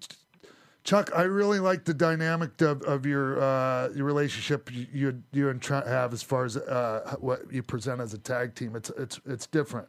[0.84, 5.48] Chuck, I really like the dynamic of, of your uh, your relationship you you, you
[5.48, 8.76] and Trent have as far as uh, what you present as a tag team.
[8.76, 9.88] It's it's it's different.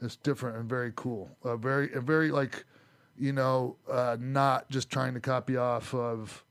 [0.00, 1.30] It's different and very cool.
[1.44, 2.64] Uh, very very like,
[3.18, 6.44] you know, uh, not just trying to copy off of,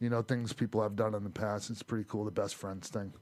[0.00, 1.70] you know, things people have done in the past.
[1.70, 2.24] It's pretty cool.
[2.24, 3.12] The best friends thing.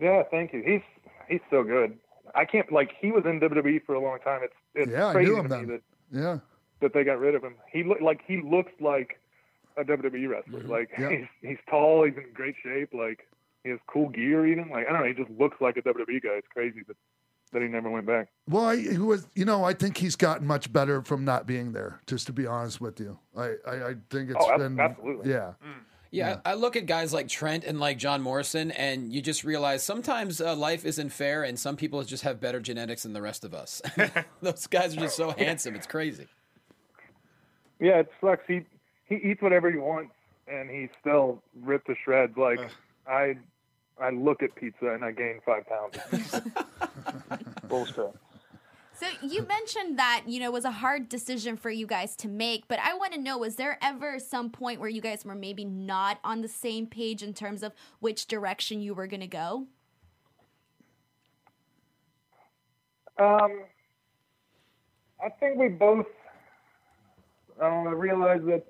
[0.00, 0.62] Yeah, thank you.
[0.62, 0.82] He's
[1.28, 1.98] he's so good.
[2.34, 4.40] I can't like he was in WWE for a long time.
[4.44, 5.66] It's it's Yeah, I crazy knew him to then.
[5.66, 5.82] me that
[6.20, 6.38] Yeah.
[6.80, 7.56] that they got rid of him.
[7.72, 9.20] He look like he looks like
[9.76, 10.60] a WWE wrestler.
[10.62, 11.02] Like Mm-hmm.
[11.02, 11.18] Yeah.
[11.18, 13.26] he's he's tall, he's in great shape, like
[13.64, 14.68] he has cool gear even.
[14.70, 16.36] Like I don't know, he just looks like a WWE guy.
[16.38, 16.96] It's crazy that
[17.52, 18.28] that he never went back.
[18.48, 21.72] Well, I, he was, you know, I think he's gotten much better from not being
[21.72, 22.00] there.
[22.06, 25.30] Just to be honest with you, I, I, I think it's Oh, been, absolutely.
[25.30, 25.52] yeah.
[26.10, 29.44] Yeah, I I look at guys like Trent and like John Morrison, and you just
[29.44, 33.20] realize sometimes uh, life isn't fair, and some people just have better genetics than the
[33.20, 33.82] rest of us.
[34.40, 36.26] Those guys are just so handsome; it's crazy.
[37.78, 38.42] Yeah, it sucks.
[38.48, 38.62] He
[39.04, 40.12] he eats whatever he wants
[40.50, 42.38] and he's still ripped to shreds.
[42.38, 42.60] Like
[43.06, 43.36] I
[44.00, 46.40] I look at pizza and I gain five pounds.
[47.68, 48.14] Bullshit.
[48.98, 52.28] So you mentioned that you know it was a hard decision for you guys to
[52.28, 55.36] make, but I want to know: was there ever some point where you guys were
[55.36, 59.28] maybe not on the same page in terms of which direction you were going to
[59.28, 59.66] go?
[63.20, 63.62] Um,
[65.24, 66.06] I think we both
[67.62, 68.64] uh, realized that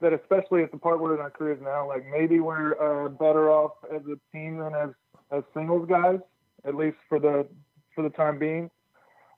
[0.00, 3.50] that especially at the part we're in our careers now, like maybe we're uh, better
[3.50, 4.90] off as a team than as
[5.30, 6.18] as singles guys,
[6.64, 7.46] at least for the
[7.94, 8.70] for the time being.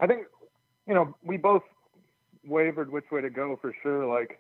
[0.01, 0.27] I think
[0.87, 1.63] you know we both
[2.47, 4.07] wavered which way to go for sure.
[4.07, 4.39] Like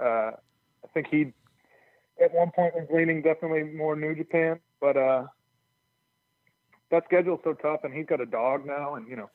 [0.00, 0.32] uh,
[0.84, 1.32] I think he
[2.22, 5.26] at one point was leaning definitely more New Japan, but uh,
[6.90, 9.30] that schedule's so tough, and he's got a dog now, and you know,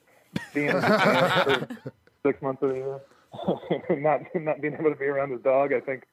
[0.54, 1.94] being in Japan for
[2.26, 3.00] six months of the year,
[4.02, 6.04] not not being able to be around his dog, I think,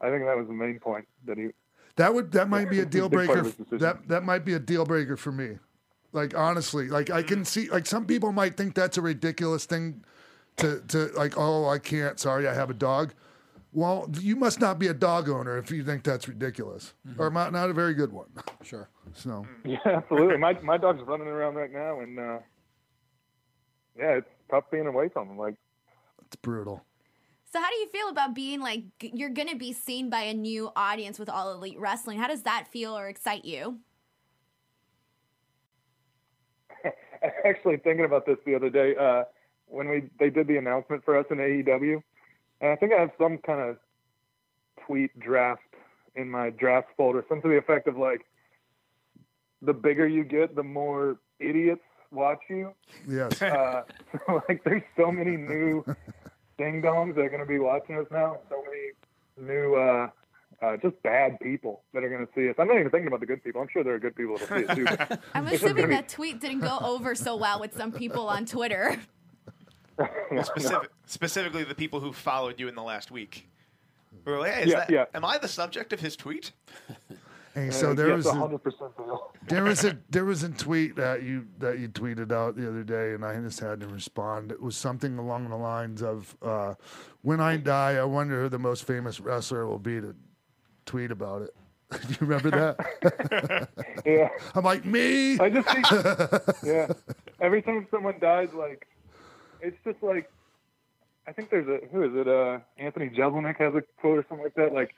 [0.00, 1.48] I think that was the main point that he.
[1.96, 3.78] That would that might be a deal Big part of breaker.
[3.78, 5.58] That that might be a deal breaker for me.
[6.12, 10.04] Like honestly, like I can see like some people might think that's a ridiculous thing
[10.56, 13.12] to to like oh I can't sorry I have a dog.
[13.74, 17.52] Well, you must not be a dog owner if you think that's ridiculous, or not,
[17.52, 18.28] not a very good one.
[18.62, 18.88] Sure.
[19.14, 20.36] So Yeah, absolutely.
[20.36, 22.38] My my dog's running around right now, and uh,
[23.98, 25.38] yeah, it's tough being away from him.
[25.38, 25.54] Like,
[26.26, 26.84] it's brutal.
[27.50, 30.34] So how do you feel about being like you're going to be seen by a
[30.34, 32.18] new audience with All Elite Wrestling?
[32.18, 33.78] How does that feel or excite you?
[36.84, 36.90] I
[37.22, 39.24] was actually thinking about this the other day uh,
[39.66, 42.02] when we they did the announcement for us in AEW,
[42.60, 43.76] and I think I have some kind of
[44.86, 45.62] tweet draft
[46.16, 48.26] in my draft folder, something to the effect of like,
[49.62, 52.72] the bigger you get, the more idiots watch you.
[53.08, 53.40] Yes.
[53.40, 53.82] Uh,
[54.26, 55.84] so like, there's so many new
[56.58, 58.38] ding dongs that are going to be watching us now.
[58.48, 60.08] So many new, uh,
[60.60, 62.56] uh, just bad people that are going to see us.
[62.58, 63.60] I'm not even thinking about the good people.
[63.60, 64.74] I'm sure there are good people that'll see it
[65.08, 65.16] too.
[65.34, 68.96] I'm assuming gonna that tweet didn't go over so well with some people on Twitter.
[70.42, 73.48] Specific, specifically, the people who followed you in the last week.
[74.24, 75.04] We like, hey, Yeah, that, yeah.
[75.14, 76.52] am I the subject of his tweet?
[77.54, 80.94] Hey, so Uh, there yes, was a, 100% there was a there was a tweet
[80.96, 84.52] that you that you tweeted out the other day, and I just had to respond.
[84.52, 86.74] It was something along the lines of, uh,
[87.22, 90.14] "When I die, I wonder who the most famous wrestler will be to
[90.88, 91.54] tweet about it."
[91.90, 93.68] Do you remember that?
[94.06, 94.28] Yeah.
[94.54, 95.38] I'm like me.
[95.38, 95.86] I just think,
[96.62, 96.86] yeah.
[97.40, 98.86] Every time someone dies, like,
[99.60, 100.30] it's just like,
[101.26, 102.26] I think there's a who is it?
[102.26, 104.72] Uh, Anthony Jeselnik has a quote or something like that.
[104.72, 104.94] Like,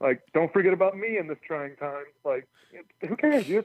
[0.00, 2.04] like don't forget about me in this trying time.
[2.24, 2.48] Like,
[3.06, 3.46] who cares?
[3.48, 3.64] You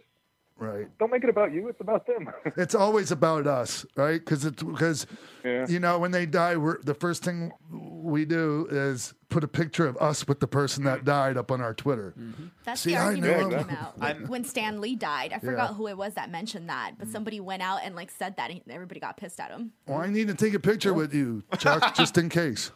[0.64, 0.88] Right.
[0.98, 1.68] don't make it about you.
[1.68, 2.30] It's about them.
[2.58, 4.20] It's always about us, right?
[4.20, 5.08] Because it's because
[5.44, 5.66] Yeah.
[5.68, 9.88] you know when they die, we're the first thing we do is put a picture
[9.88, 11.06] of us with the person that mm-hmm.
[11.06, 12.14] died up on our Twitter.
[12.18, 12.46] Mm-hmm.
[12.64, 13.50] That's See, the I argument know.
[13.50, 15.34] that came out when, when Stan Lee died.
[15.34, 15.76] I forgot Yeah.
[15.76, 17.12] who it was that mentioned that, but mm.
[17.12, 19.72] somebody went out and like said that, and everybody got pissed at him.
[19.88, 22.72] Well, I need to take a picture with you, Chuck, just in case.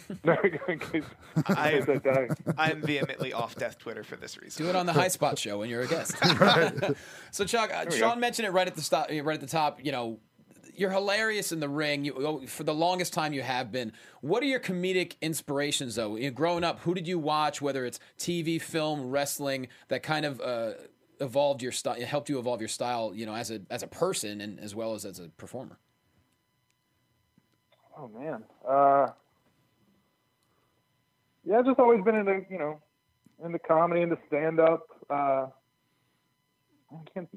[0.24, 1.04] no, in I case
[1.46, 2.28] I die.
[2.56, 4.64] I'm vehemently off death Twitter for this reason.
[4.64, 6.16] Do it on the High Spot show when you're a guest.
[7.30, 8.20] so, Chuck, uh, Sean go.
[8.20, 9.84] mentioned it right at the stop, right at the top.
[9.84, 10.20] You know,
[10.74, 12.04] you're hilarious in the ring.
[12.04, 13.92] You oh, for the longest time you have been.
[14.20, 16.16] What are your comedic inspirations, though?
[16.16, 17.60] You know, growing up, who did you watch?
[17.60, 20.72] Whether it's TV, film, wrestling, that kind of uh,
[21.20, 23.12] evolved your style, helped you evolve your style.
[23.14, 25.78] You know, as a as a person and as well as as a performer.
[27.96, 28.44] Oh man.
[28.66, 29.08] Uh,
[31.44, 32.80] yeah, I've just always been into you know
[33.44, 34.86] into comedy, into stand up.
[35.10, 35.46] Uh,
[36.92, 37.28] I can't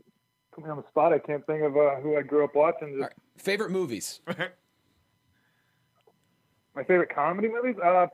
[0.54, 1.14] put me on the spot.
[1.14, 2.90] I can't think of uh, who I grew up watching.
[2.90, 3.14] Just All right.
[3.38, 4.20] Favorite movies?
[6.76, 7.76] my favorite comedy movies.
[7.84, 8.08] Uh,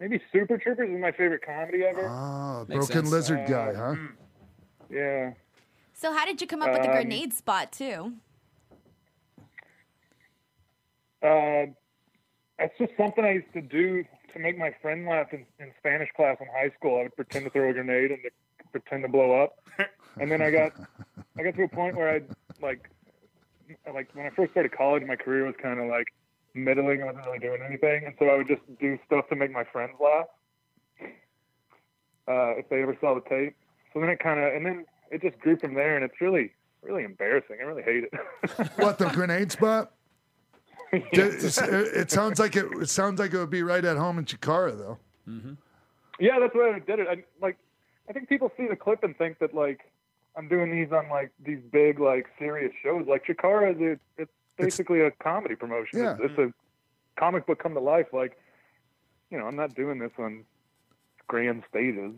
[0.00, 2.08] maybe Super Troopers is my favorite comedy ever.
[2.08, 3.10] Ah, Makes broken sense.
[3.10, 3.94] lizard guy, huh?
[4.90, 5.32] Yeah.
[5.94, 8.12] So how did you come up with the Um, grenade spot too?
[11.22, 11.66] Uh,
[12.58, 16.10] that's just something I used to do to make my friend laugh in, in Spanish
[16.16, 16.98] class in high school.
[16.98, 18.20] I would pretend to throw a grenade and
[18.72, 19.56] pretend to blow up.
[20.20, 20.72] And then I got,
[21.38, 22.22] I got to a point where I
[22.60, 22.90] like,
[23.92, 26.08] like when I first started college, my career was kind of like
[26.54, 27.02] middling.
[27.02, 29.64] I wasn't really doing anything, and so I would just do stuff to make my
[29.64, 30.26] friends laugh.
[32.26, 33.56] Uh, if they ever saw the tape.
[33.94, 36.52] So then it kind of, and then it just grew from there, and it's really,
[36.82, 37.56] really embarrassing.
[37.58, 38.12] I really hate it.
[38.76, 39.92] What the grenade spot?
[40.92, 43.96] D- it's- It, it sounds like it, it sounds like it would be right at
[43.96, 44.98] home in Chikara, though.
[45.28, 45.54] Mm-hmm.
[46.20, 47.06] Yeah, that's why I did it.
[47.08, 47.58] I like
[48.08, 49.80] I think people see the clip and think that like
[50.36, 53.06] I'm doing these on like these big like serious shows.
[53.06, 56.00] Like Chikara is a, it's basically a comedy promotion.
[56.00, 56.16] Yeah.
[56.20, 56.52] It's, it's a
[57.20, 58.06] comic book come to life.
[58.12, 58.38] Like
[59.30, 60.44] you know, I'm not doing this on
[61.28, 62.12] grand stages.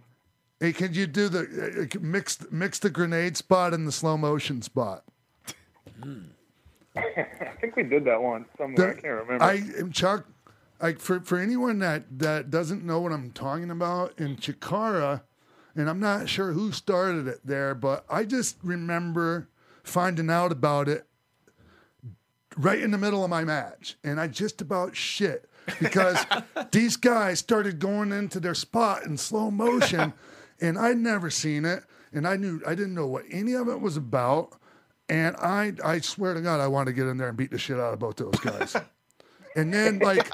[0.60, 4.16] Hey, can you do the uh, uh mix mix the grenade spot and the slow
[4.16, 5.04] motion spot?
[6.02, 6.20] Hmm.
[6.96, 8.90] I think we did that once somewhere.
[8.90, 9.42] I can't remember.
[9.42, 10.26] I am Chuck.
[10.80, 15.22] Like for for anyone that that doesn't know what I'm talking about in Chikara,
[15.74, 19.48] and I'm not sure who started it there, but I just remember
[19.82, 21.06] finding out about it
[22.56, 26.24] right in the middle of my match, and I just about shit because
[26.72, 30.12] these guys started going into their spot in slow motion,
[30.60, 33.80] and I'd never seen it, and I knew I didn't know what any of it
[33.80, 34.54] was about,
[35.10, 37.58] and I I swear to God I want to get in there and beat the
[37.58, 38.76] shit out of both those guys,
[39.56, 40.30] and then like.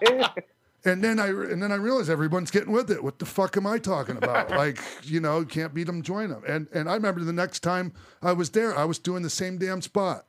[0.84, 3.02] And then I and then I realized everyone's getting with it.
[3.02, 4.50] What the fuck am I talking about?
[4.52, 6.44] like, you know, can't beat them, join them.
[6.46, 9.58] And and I remember the next time I was there, I was doing the same
[9.58, 10.26] damn spot.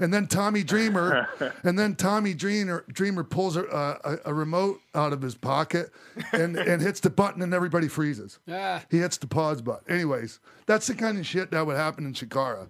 [0.00, 1.28] And then Tommy Dreamer,
[1.62, 5.92] and then Tommy Dreamer Dreamer pulls a, a, a remote out of his pocket
[6.32, 8.40] and and hits the button, and everybody freezes.
[8.50, 8.82] Ah.
[8.90, 9.88] He hits the pause button.
[9.88, 12.66] Anyways, that's the kind of shit that would happen in Chikara.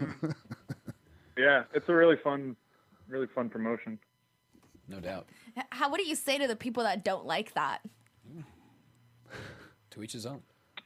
[1.38, 2.56] yeah, it's a really fun,
[3.08, 3.98] really fun promotion.
[4.88, 5.26] No doubt.
[5.70, 5.90] How?
[5.90, 7.80] What do you say to the people that don't like that?
[9.90, 10.42] To each his own.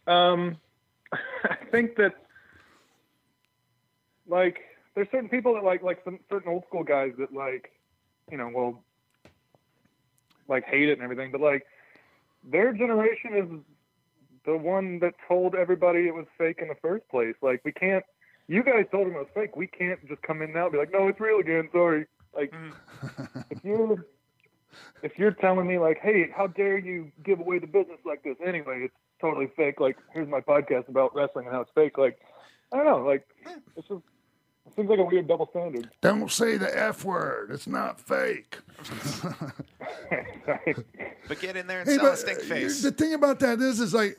[0.06, 0.58] Um,
[1.42, 2.12] I think that
[4.26, 4.58] like
[4.94, 7.72] there's certain people that like like some certain old school guys that like
[8.30, 8.82] you know will
[10.46, 11.66] like hate it and everything, but like
[12.44, 13.48] their generation is
[14.44, 17.34] the one that told everybody it was fake in the first place.
[17.42, 18.04] Like we can't.
[18.48, 19.56] You guys told them it was fake.
[19.56, 21.68] We can't just come in now and be like, no, it's real again.
[21.72, 22.06] Sorry.
[22.34, 22.52] Like
[23.50, 24.06] if you're
[25.02, 28.36] if you're telling me like, hey, how dare you give away the business like this
[28.44, 28.82] anyway?
[28.84, 29.80] It's totally fake.
[29.80, 31.98] Like here's my podcast about wrestling and how it's fake.
[31.98, 32.18] Like
[32.72, 33.04] I don't know.
[33.06, 33.26] Like
[33.76, 34.02] it's just
[34.66, 35.90] it seems like a weird double standard.
[36.02, 37.50] Don't say the F word.
[37.50, 38.58] It's not fake.
[41.28, 42.82] But get in there and Hey, sell a but, stink uh, face.
[42.82, 44.18] The thing about that is, is like,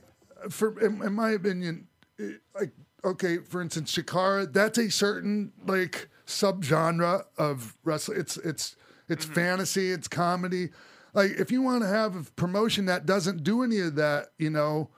[0.52, 1.88] for in, in my opinion,
[2.20, 2.72] it- like
[3.04, 8.20] okay, for instance, Chikara, that's a certain like subgenre of wrestling.
[8.20, 8.76] It's it's
[9.08, 10.70] it's fantasy, it's comedy.
[11.14, 14.50] Like if you want to have a promotion that doesn't do any of that, you
[14.50, 14.90] know,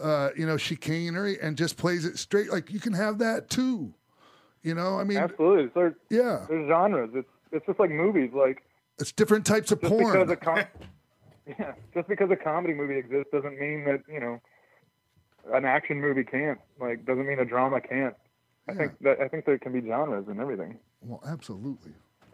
[0.00, 3.92] uh, you know, chicanery and just plays it straight, like you can have that too.
[4.62, 5.70] You know, I mean, Absolutely.
[5.74, 7.10] There's, yeah, there's genres.
[7.14, 8.30] It's it's just like movies.
[8.32, 8.62] Like
[8.98, 10.36] it's different types of porn.
[10.36, 10.64] com-
[11.46, 14.40] yeah, just because a comedy movie exists doesn't mean that you know
[15.52, 16.58] an action movie can't.
[16.80, 18.14] Like doesn't mean a drama can't.
[18.68, 20.78] I think that I think there can be genres and everything.
[21.00, 21.92] Well, absolutely.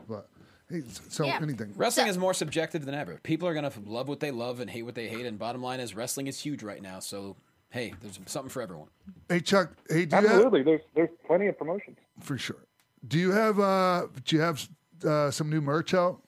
[0.08, 0.28] But
[0.70, 1.38] hey, so Yeah.
[1.42, 1.72] anything.
[1.76, 3.18] Wrestling is more subjective than ever.
[3.22, 5.24] People are gonna love what they love and hate what they hate.
[5.26, 6.98] And bottom line is, wrestling is huge right now.
[7.00, 7.36] So
[7.70, 8.88] hey, there's something for everyone.
[9.28, 10.62] Hey Chuck, hey, do you have, Absolutely.
[10.62, 11.96] There's there's plenty of promotions.
[12.20, 12.64] for sure.
[13.06, 14.68] Do you have uh do you have
[15.04, 16.20] uh, some new merch out?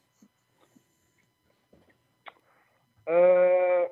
[3.07, 3.85] Uh,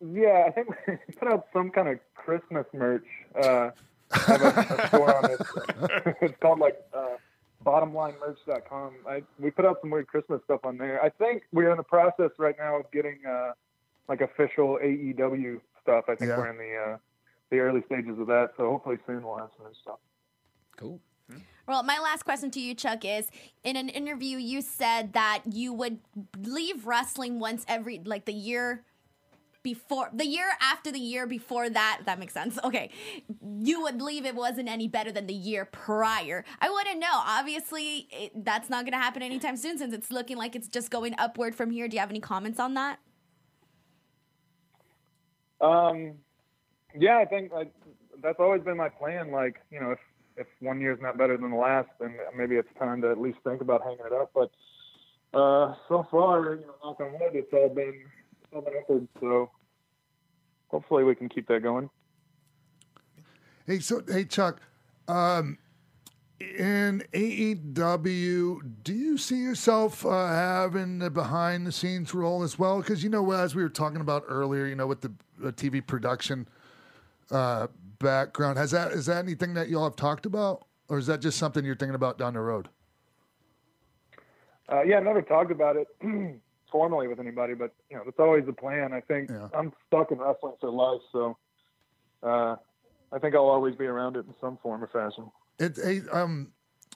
[0.00, 3.04] yeah, I think we put out some kind of Christmas merch.
[3.40, 3.70] Uh,
[4.12, 6.16] I have a, a store on it.
[6.20, 7.16] it's called like uh,
[7.64, 8.92] bottomlinemerch.com.
[9.08, 11.02] I we put out some weird Christmas stuff on there.
[11.02, 13.52] I think we're in the process right now of getting uh,
[14.08, 16.04] like official AEW stuff.
[16.08, 16.38] I think Yeah.
[16.38, 16.96] we're in the uh,
[17.50, 18.50] the early stages of that.
[18.56, 19.98] So hopefully soon we'll have some new stuff.
[20.76, 21.00] Cool.
[21.68, 23.28] Well, my last question to you, Chuck, is
[23.62, 26.00] in an interview you said that you would
[26.36, 28.82] leave wrestling once every like the year
[29.62, 32.58] before the year after the year before that that makes sense.
[32.70, 32.90] Okay.
[33.42, 36.44] You would believe it wasn't any better than the year prior.
[36.60, 37.08] I wouldn't know.
[37.12, 40.90] Obviously it, that's not going to happen anytime soon since it's looking like it's just
[40.90, 41.88] going upward from here.
[41.88, 43.00] Do you have any comments on that?
[45.60, 46.14] Um,
[46.96, 47.50] yeah, I think
[48.22, 49.30] that's always been my plan.
[49.32, 49.98] Like, you know, if
[50.36, 53.38] if one year's not better than the last, then maybe it's time to at least
[53.44, 54.30] think about hanging it up.
[54.34, 54.50] But
[55.38, 58.04] uh, so far, you know, knock on wood, it's all been
[58.52, 59.08] all been upward.
[59.20, 59.50] So
[60.68, 61.90] hopefully we can keep that going.
[63.66, 64.60] Hey, so hey Chuck,
[65.08, 65.58] um,
[66.40, 72.78] in AEW, do you see yourself uh, having the behind the scenes role as well?
[72.80, 75.12] Because you know, as we were talking about earlier, you know, with the
[75.44, 76.48] uh, TV production
[77.30, 81.20] uh, background, has that is that anything that y'all have talked about, or is that
[81.20, 82.68] just something you're thinking about down the road?
[84.72, 85.88] Uh, yeah, never talked about it
[86.70, 88.92] formally with anybody, but you know, that's always the plan.
[88.92, 89.48] I think Yeah.
[89.54, 91.36] I'm stuck in wrestling for life, so
[92.22, 92.56] uh,
[93.12, 95.30] I think I'll always be around it in some form or fashion.
[95.58, 96.52] It, hey, um,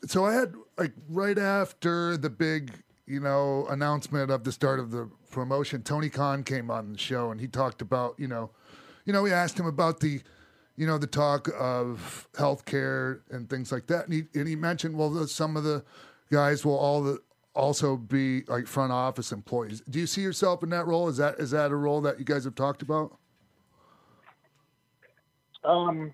[0.07, 2.73] so I had like right after the big,
[3.07, 7.31] you know, announcement of the start of the promotion, Tony Khan came on the show
[7.31, 8.51] and he talked about, you know,
[9.05, 10.23] you know, we asked him about the,
[10.77, 14.97] you know, the talk of healthcare and things like that, and he and he mentioned,
[14.97, 15.85] well, the, some of the
[16.31, 17.21] guys will all the
[17.55, 19.83] also be like front office employees.
[19.89, 21.09] Do you see yourself in that role?
[21.09, 23.17] Is that is that a role that you guys have talked about?
[25.65, 26.13] Um,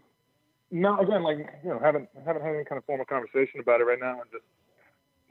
[0.71, 3.85] no, again, like you know, haven't haven't had any kind of formal conversation about it
[3.85, 4.21] right now.
[4.21, 4.45] I'm just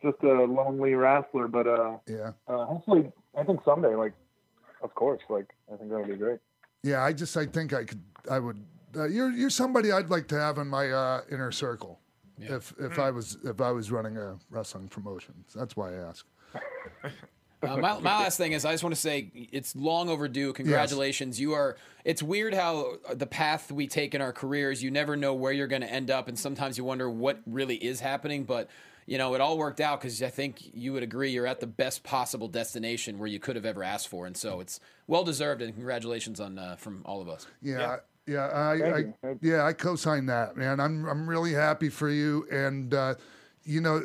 [0.02, 2.32] just a lonely wrestler, but uh, Yeah.
[2.48, 4.14] uh, hopefully, I think someday, like,
[4.82, 6.40] of course, like I think that would be great.
[6.84, 10.28] Yeah, I just I think I could I would uh, you're you're somebody I'd like
[10.30, 12.00] to have in my uh, inner circle.
[12.40, 15.34] If if I was if I was running a wrestling promotion.
[15.54, 16.26] That's why I ask.
[17.62, 20.54] Uh, my, my last thing is I just want to say it's long overdue.
[20.54, 21.42] Congratulations.
[21.42, 21.76] You are
[22.06, 25.68] it's weird how the path we take in our careers, you never know where you're
[25.68, 28.70] going to end up and sometimes you wonder what really is happening, but
[29.06, 31.68] you know, it all worked out cuz I think you would agree you're at the
[31.68, 35.62] best possible destination where you could have ever asked for and so it's well deserved
[35.62, 37.46] and congratulations on uh, from all of us.
[37.62, 37.98] Yeah, yeah,
[38.38, 40.80] I, Thank I yeah, I co-sign that, man.
[40.80, 43.16] I'm I'm really happy for you, and uh,
[43.64, 44.04] you know,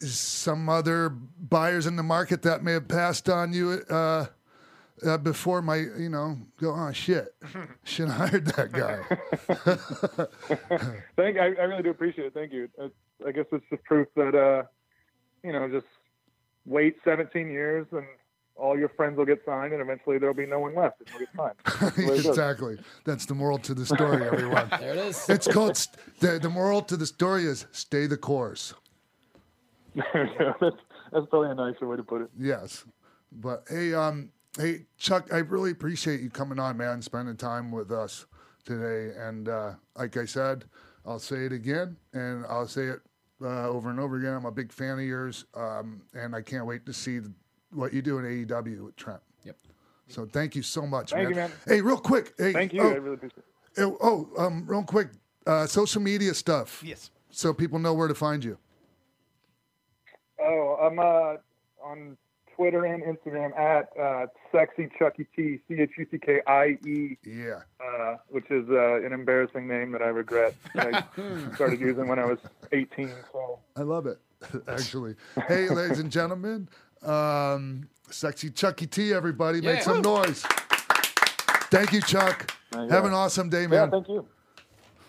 [0.00, 4.26] some other buyers in the market that may have passed on you uh,
[5.06, 7.34] uh, before my, you know, go, oh shit,
[7.84, 9.00] should have hired that guy.
[11.16, 12.34] Thank, I, I really do appreciate it.
[12.34, 12.68] Thank you.
[12.78, 12.94] It's,
[13.26, 14.64] I guess it's the proof that, uh,
[15.42, 15.86] you know, just
[16.66, 18.06] wait 17 years and
[18.60, 21.00] all your friends will get signed, and eventually there'll be no one left.
[21.00, 21.54] and You'll get signed.
[21.80, 22.26] That's the way it goes.
[22.26, 22.78] exactly.
[23.04, 24.68] That's the moral to the story, everyone.
[24.80, 25.28] There it is.
[25.28, 28.74] It's called st- the the moral to the story is stay the course.
[29.94, 30.76] that's,
[31.12, 32.30] that's probably a nicer way to put it.
[32.38, 32.84] Yes,
[33.32, 37.90] but hey, um, hey Chuck, I really appreciate you coming on, man, spending time with
[37.90, 38.26] us
[38.64, 39.14] today.
[39.18, 40.64] And uh, like I said,
[41.04, 43.00] I'll say it again, and I'll say it
[43.42, 44.34] uh, over and over again.
[44.34, 47.32] I'm a big fan of yours, um, and I can't wait to see the,
[47.72, 49.20] what you do in AEW with Trent.
[49.44, 49.56] Yep.
[50.08, 51.30] So thank you so much, Thank man.
[51.30, 51.52] you, man.
[51.66, 52.34] Hey, real quick.
[52.38, 52.82] Hey, Thank you.
[52.82, 53.44] Oh, I really appreciate
[53.76, 53.82] it.
[53.82, 53.96] oh,
[54.36, 55.08] oh, um, real quick.
[55.46, 56.82] Uh, social media stuff.
[56.84, 57.10] Yes.
[57.30, 58.58] So people know where to find you.
[60.40, 61.36] Oh, I'm uh,
[61.82, 62.16] on
[62.56, 67.16] Twitter and Instagram at uh, sexy Chucky T C H U C K I E,
[67.24, 67.60] Yeah.
[67.82, 70.54] uh, which is uh, an embarrassing name that I regret.
[70.76, 71.04] I
[71.54, 72.38] started using when I was
[72.72, 73.10] 18.
[73.32, 74.18] So I love it,
[74.68, 75.14] actually.
[75.48, 76.68] hey, ladies and gentlemen,
[77.02, 79.82] um, sexy Chucky T, everybody, make Yeah.
[79.82, 80.42] some noise.
[81.70, 82.52] Thank you, Chuck.
[82.72, 83.08] There you Have go.
[83.08, 83.90] an awesome day, yeah, man.
[83.90, 84.26] thank you.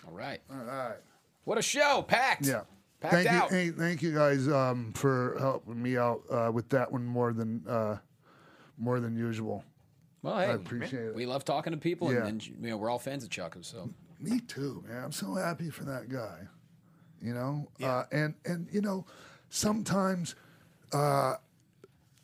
[0.07, 0.39] All right.
[0.49, 0.97] All right.
[1.43, 2.45] What a show, packed.
[2.45, 2.61] Yeah.
[2.99, 3.51] Packed thank out.
[3.51, 3.57] you.
[3.57, 7.63] Hey, thank you guys um, for helping me out uh, with that one more than
[7.67, 7.97] uh,
[8.77, 9.63] more than usual.
[10.21, 11.15] Well, hey, I appreciate it.
[11.15, 12.19] we love talking to people, Yeah.
[12.19, 13.57] and, and you know we're all fans of Chuck.
[13.61, 13.89] So
[14.19, 15.03] Me too, man.
[15.05, 16.41] I'm so happy for that guy.
[17.23, 19.05] You know, uh, and and you know,
[19.49, 20.35] sometimes
[20.93, 21.35] uh,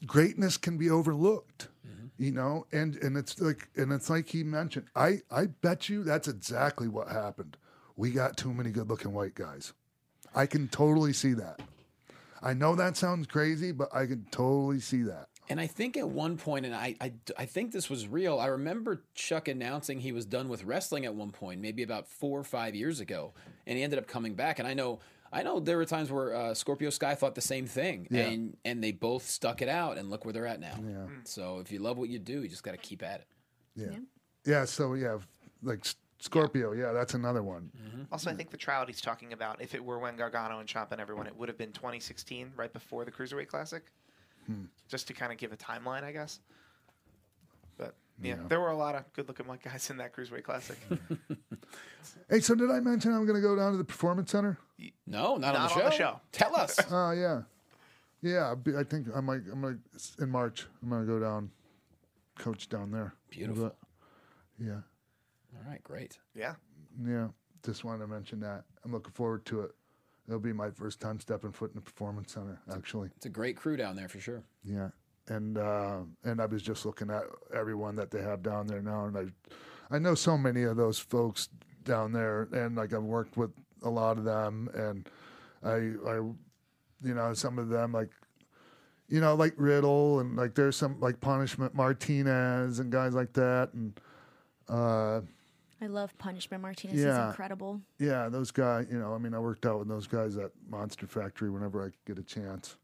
[0.06, 1.68] greatness can be overlooked.
[1.88, 2.24] Mm-hmm.
[2.24, 4.88] You know, and and it's like and it's like he mentioned.
[4.95, 7.58] I I bet you that's exactly what happened.
[7.95, 9.74] We got too many good-looking white guys.
[10.36, 11.62] I can totally see that.
[12.43, 15.30] I know that sounds crazy, but I can totally see that.
[15.50, 18.38] And I think at one point, and I, I, I think this was real.
[18.38, 22.38] I remember Chuck announcing he was done with wrestling at one point, maybe about four
[22.39, 23.34] or five years ago,
[23.66, 24.60] and he ended up coming back.
[24.60, 25.00] And I know,
[25.32, 28.28] I know there were times where uh, Scorpio Sky thought the same thing, Yeah.
[28.28, 30.75] and and they both stuck it out, and look where they're at now.
[30.88, 31.05] Yeah.
[31.05, 31.19] Hmm.
[31.25, 33.28] So if you love what you do, you just got to keep at it.
[33.75, 33.97] Yeah.
[34.45, 34.65] Yeah.
[34.65, 35.17] So yeah,
[35.61, 35.86] like
[36.19, 36.71] Scorpio.
[36.73, 37.71] Yeah, that's another one.
[37.78, 38.01] Mm-hmm.
[38.11, 40.93] Also, I think the trial he's talking about, if it were when Gargano and Ciampa
[40.93, 43.84] and everyone, it would have been 2016, right before the Cruiserweight Classic.
[44.47, 44.63] Hmm.
[44.88, 46.39] Just to kind of give a timeline, I guess.
[47.78, 48.47] But yeah, Yeah.
[48.47, 50.78] there were a lot of good-looking white guys in that Cruiserweight Classic.
[52.30, 54.57] Hey, so did I mention I'm going to go down to the Performance Center?
[55.08, 55.97] No, not, Not on, the on the show.
[55.97, 56.22] show.
[56.32, 56.78] Tell us.
[56.91, 57.41] Oh yeah,
[58.22, 58.53] yeah.
[58.53, 59.41] I'll I think I might.
[59.51, 59.78] I'm gonna
[60.20, 60.68] in March.
[60.84, 61.49] I'm gonna go down,
[62.38, 63.14] coach down there.
[63.30, 63.64] Beautiful.
[63.66, 63.76] But,
[64.60, 64.82] yeah,
[65.55, 66.18] All right, great.
[66.36, 66.55] yeah.
[67.05, 67.28] yeah.
[67.66, 68.64] Just wanted to mention that.
[68.84, 69.72] I'm looking forward to it.
[70.28, 72.60] It'll be my first time stepping foot in the performance center.
[72.74, 74.43] Actually, It's a great crew down there for sure.
[74.64, 74.89] yeah.
[75.30, 79.05] And uh, and I was just looking at everyone that they have down there now,
[79.05, 81.49] and I, I know so many of those folks
[81.84, 83.51] down there, and like I've worked with
[83.84, 85.09] a lot of them, and
[85.63, 86.15] I I,
[87.03, 88.09] you know, some of them like
[89.09, 93.69] you know, like Riddle and like there's some like Punishment Martinez and guys like that,
[93.73, 93.99] and
[94.67, 95.21] uh,
[95.82, 96.97] I love Punishment Martinez.
[96.97, 97.25] Yeah.
[97.25, 97.82] He's incredible.
[97.99, 98.88] yeah, those guys.
[98.91, 101.86] You know, I mean, I worked out with those guys at Monster Factory whenever I
[101.86, 102.75] could get a chance,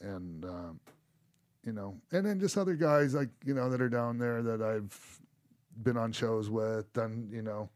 [0.00, 0.80] and um,
[1.64, 4.60] you know, and then just other guys like you know that are down there that
[4.60, 5.20] I've
[5.82, 7.70] been on shows with, done you know,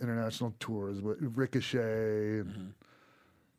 [0.00, 2.74] international tours with Ricochet, and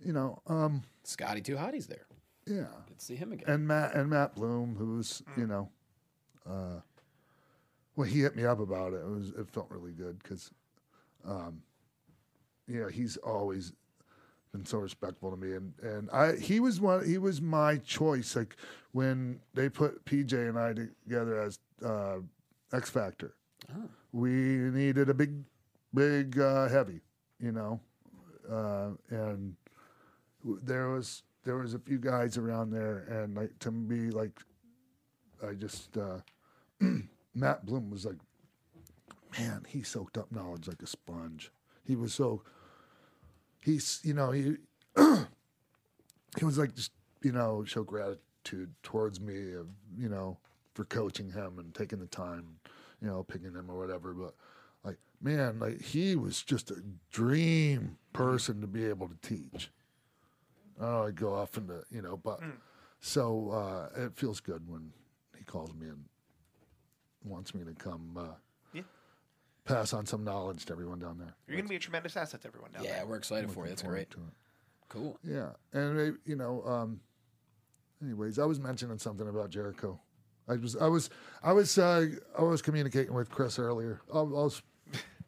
[0.03, 2.05] you know, um, Scotty Two Hotties there.
[2.47, 2.65] yeah.
[2.87, 3.49] Good to see him again.
[3.49, 5.69] and Matt and Matt Bloom, who's you know,
[6.49, 6.79] uh,
[7.95, 8.97] well, he hit me up about it.
[8.97, 10.51] It was it felt really good because,
[11.27, 11.61] um,
[12.67, 13.73] yeah, he's always
[14.51, 18.35] been so respectful to me, and and I he was one he was my choice.
[18.35, 18.55] Like
[18.91, 22.17] when they put PJ and I together as uh,
[22.73, 23.35] X Factor,
[24.11, 25.43] we needed a big,
[25.93, 27.01] big uh, heavy,
[27.39, 27.79] you know,
[28.49, 29.55] uh, and
[30.63, 34.39] there was there was a few guys around there, and like to me, like
[35.45, 36.19] I just uh,
[37.35, 38.19] Matt Bloom was like,
[39.37, 41.51] man, he soaked up knowledge like a sponge.
[41.83, 42.43] He was so
[43.61, 44.55] he's you know he
[46.37, 46.91] he was like just
[47.21, 50.37] you know show gratitude towards me of you know
[50.73, 52.45] for coaching him and taking the time
[53.01, 54.33] you know picking him or whatever but
[54.83, 56.81] like man like he was just a
[57.11, 59.69] dream person to be able to teach
[60.79, 62.39] oh i go off into you know but
[62.99, 64.91] so uh it feels good when
[65.37, 66.03] he calls me and
[67.23, 68.33] wants me to come uh
[68.73, 68.81] Yeah.
[69.65, 72.41] pass on some knowledge to everyone down there You're going to be a tremendous asset
[72.41, 72.99] to everyone down Yeah, there.
[72.99, 73.71] Yeah, we're excited for you.
[73.71, 74.15] Looking That's great.
[74.89, 75.17] Cool.
[75.23, 76.99] Yeah, and you know, um,
[78.03, 79.99] anyways, I was mentioning something about Jericho.
[80.49, 81.09] I was, I was,
[81.43, 84.01] I was, uh, I was communicating with Chris earlier.
[84.13, 84.61] I'll, I'll s-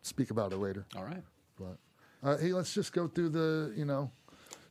[0.03, 0.85] speak about it later.
[0.95, 1.23] All right.
[1.59, 1.77] But
[2.23, 4.11] uh, hey, let's just go through the, you know,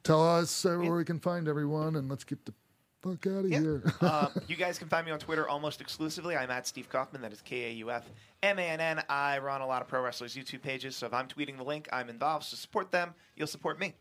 [0.04, 2.54] tell us uh, where we can find everyone, and let's get the
[3.02, 3.82] fuck out of here.
[4.00, 6.36] uh, you guys can find me on Twitter almost exclusively.
[6.36, 7.22] I'm at Steve Kaufmann.
[7.22, 8.08] That is K A U F
[8.42, 9.02] M A N N.
[9.08, 11.88] I run a lot of pro wrestlers' YouTube pages, so if I'm tweeting the link,
[11.92, 12.44] I'm involved.
[12.44, 13.14] So support them.
[13.36, 13.94] You'll support me.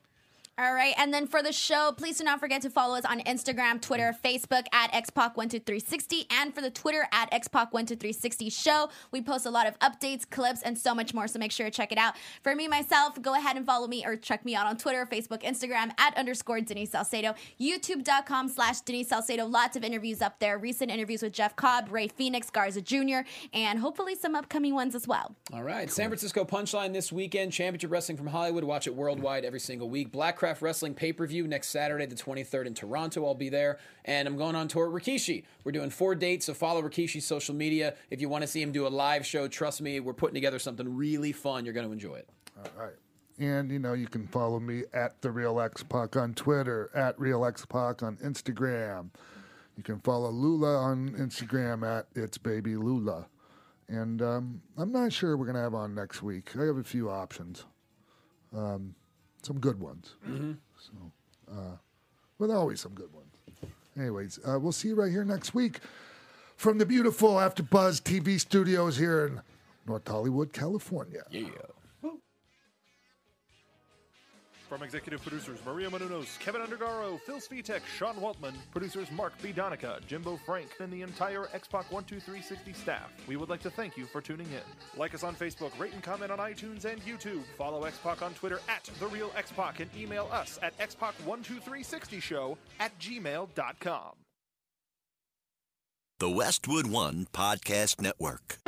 [0.58, 3.22] All right, and then for the show, please do not forget to follow us on
[3.22, 8.90] Instagram, Twitter, Facebook at xpac12360, and for the Twitter at xpac12360 show.
[9.12, 11.72] We post a lot of updates, clips, and so much more, so make sure to
[11.72, 12.16] check it out.
[12.44, 15.42] For me, myself, go ahead and follow me or check me out on Twitter, Facebook,
[15.42, 19.46] Instagram at underscore Denise Salcedo, youtube.com slash Denise Salcedo.
[19.46, 23.22] Lots of interviews up there, recent interviews with Jeff Cobb, Rey Fénix, Garza Jr.,
[23.54, 25.34] and hopefully some upcoming ones as well.
[25.54, 25.90] All right.
[25.90, 27.54] San Francisco Punchline this weekend.
[27.54, 28.66] Championship Wrestling from Hollywood.
[28.66, 30.12] Watch it worldwide every single week.
[30.60, 33.28] Wrestling pay per view next Saturday, the 23rd in Toronto.
[33.28, 33.78] I'll be there.
[34.06, 35.44] And I'm going on tour with Rikishi.
[35.64, 37.94] We're doing four dates, so follow Rikishi's social media.
[38.10, 40.58] If you want to see him do a live show, trust me, we're putting together
[40.58, 41.64] something really fun.
[41.64, 42.30] You're going to enjoy it.
[42.58, 42.96] All right.
[43.40, 47.20] And you know, you can follow me at the Real X Pac on Twitter, at
[47.20, 49.10] Real X Pac on Instagram.
[49.78, 53.28] You can follow Lula on Instagram at It's Baby Lula.
[53.88, 56.56] And um, I'm not sure we're gonna have on next week.
[56.56, 57.66] I have a few options,
[58.56, 58.96] um,
[59.42, 60.16] some good ones.
[60.80, 60.92] So,
[61.52, 61.76] uh,
[62.40, 63.28] but always some good ones.
[63.98, 65.80] Anyways, uh, we'll see you right here next week
[66.56, 69.42] from the beautiful After Buzz TV studios here in
[69.88, 71.24] North Hollywood, California.
[71.30, 71.50] Yeah.
[74.72, 79.52] From executive producers Maria Menounos, Kevin Undergaro, Phil Svitek, Sean Waltman, producers Mark B.
[79.52, 84.06] Donica, Jimbo Frank, and the entire Xpac 12360 staff, we would like to thank you
[84.06, 84.98] for tuning in.
[84.98, 87.42] Like us on Facebook, rate and comment on iTunes and YouTube.
[87.58, 94.12] Follow Xpac on Twitter at The Real Xpac and email us at xpac12360show at gmail.com.
[96.20, 98.60] The Westwood One Podcast Network.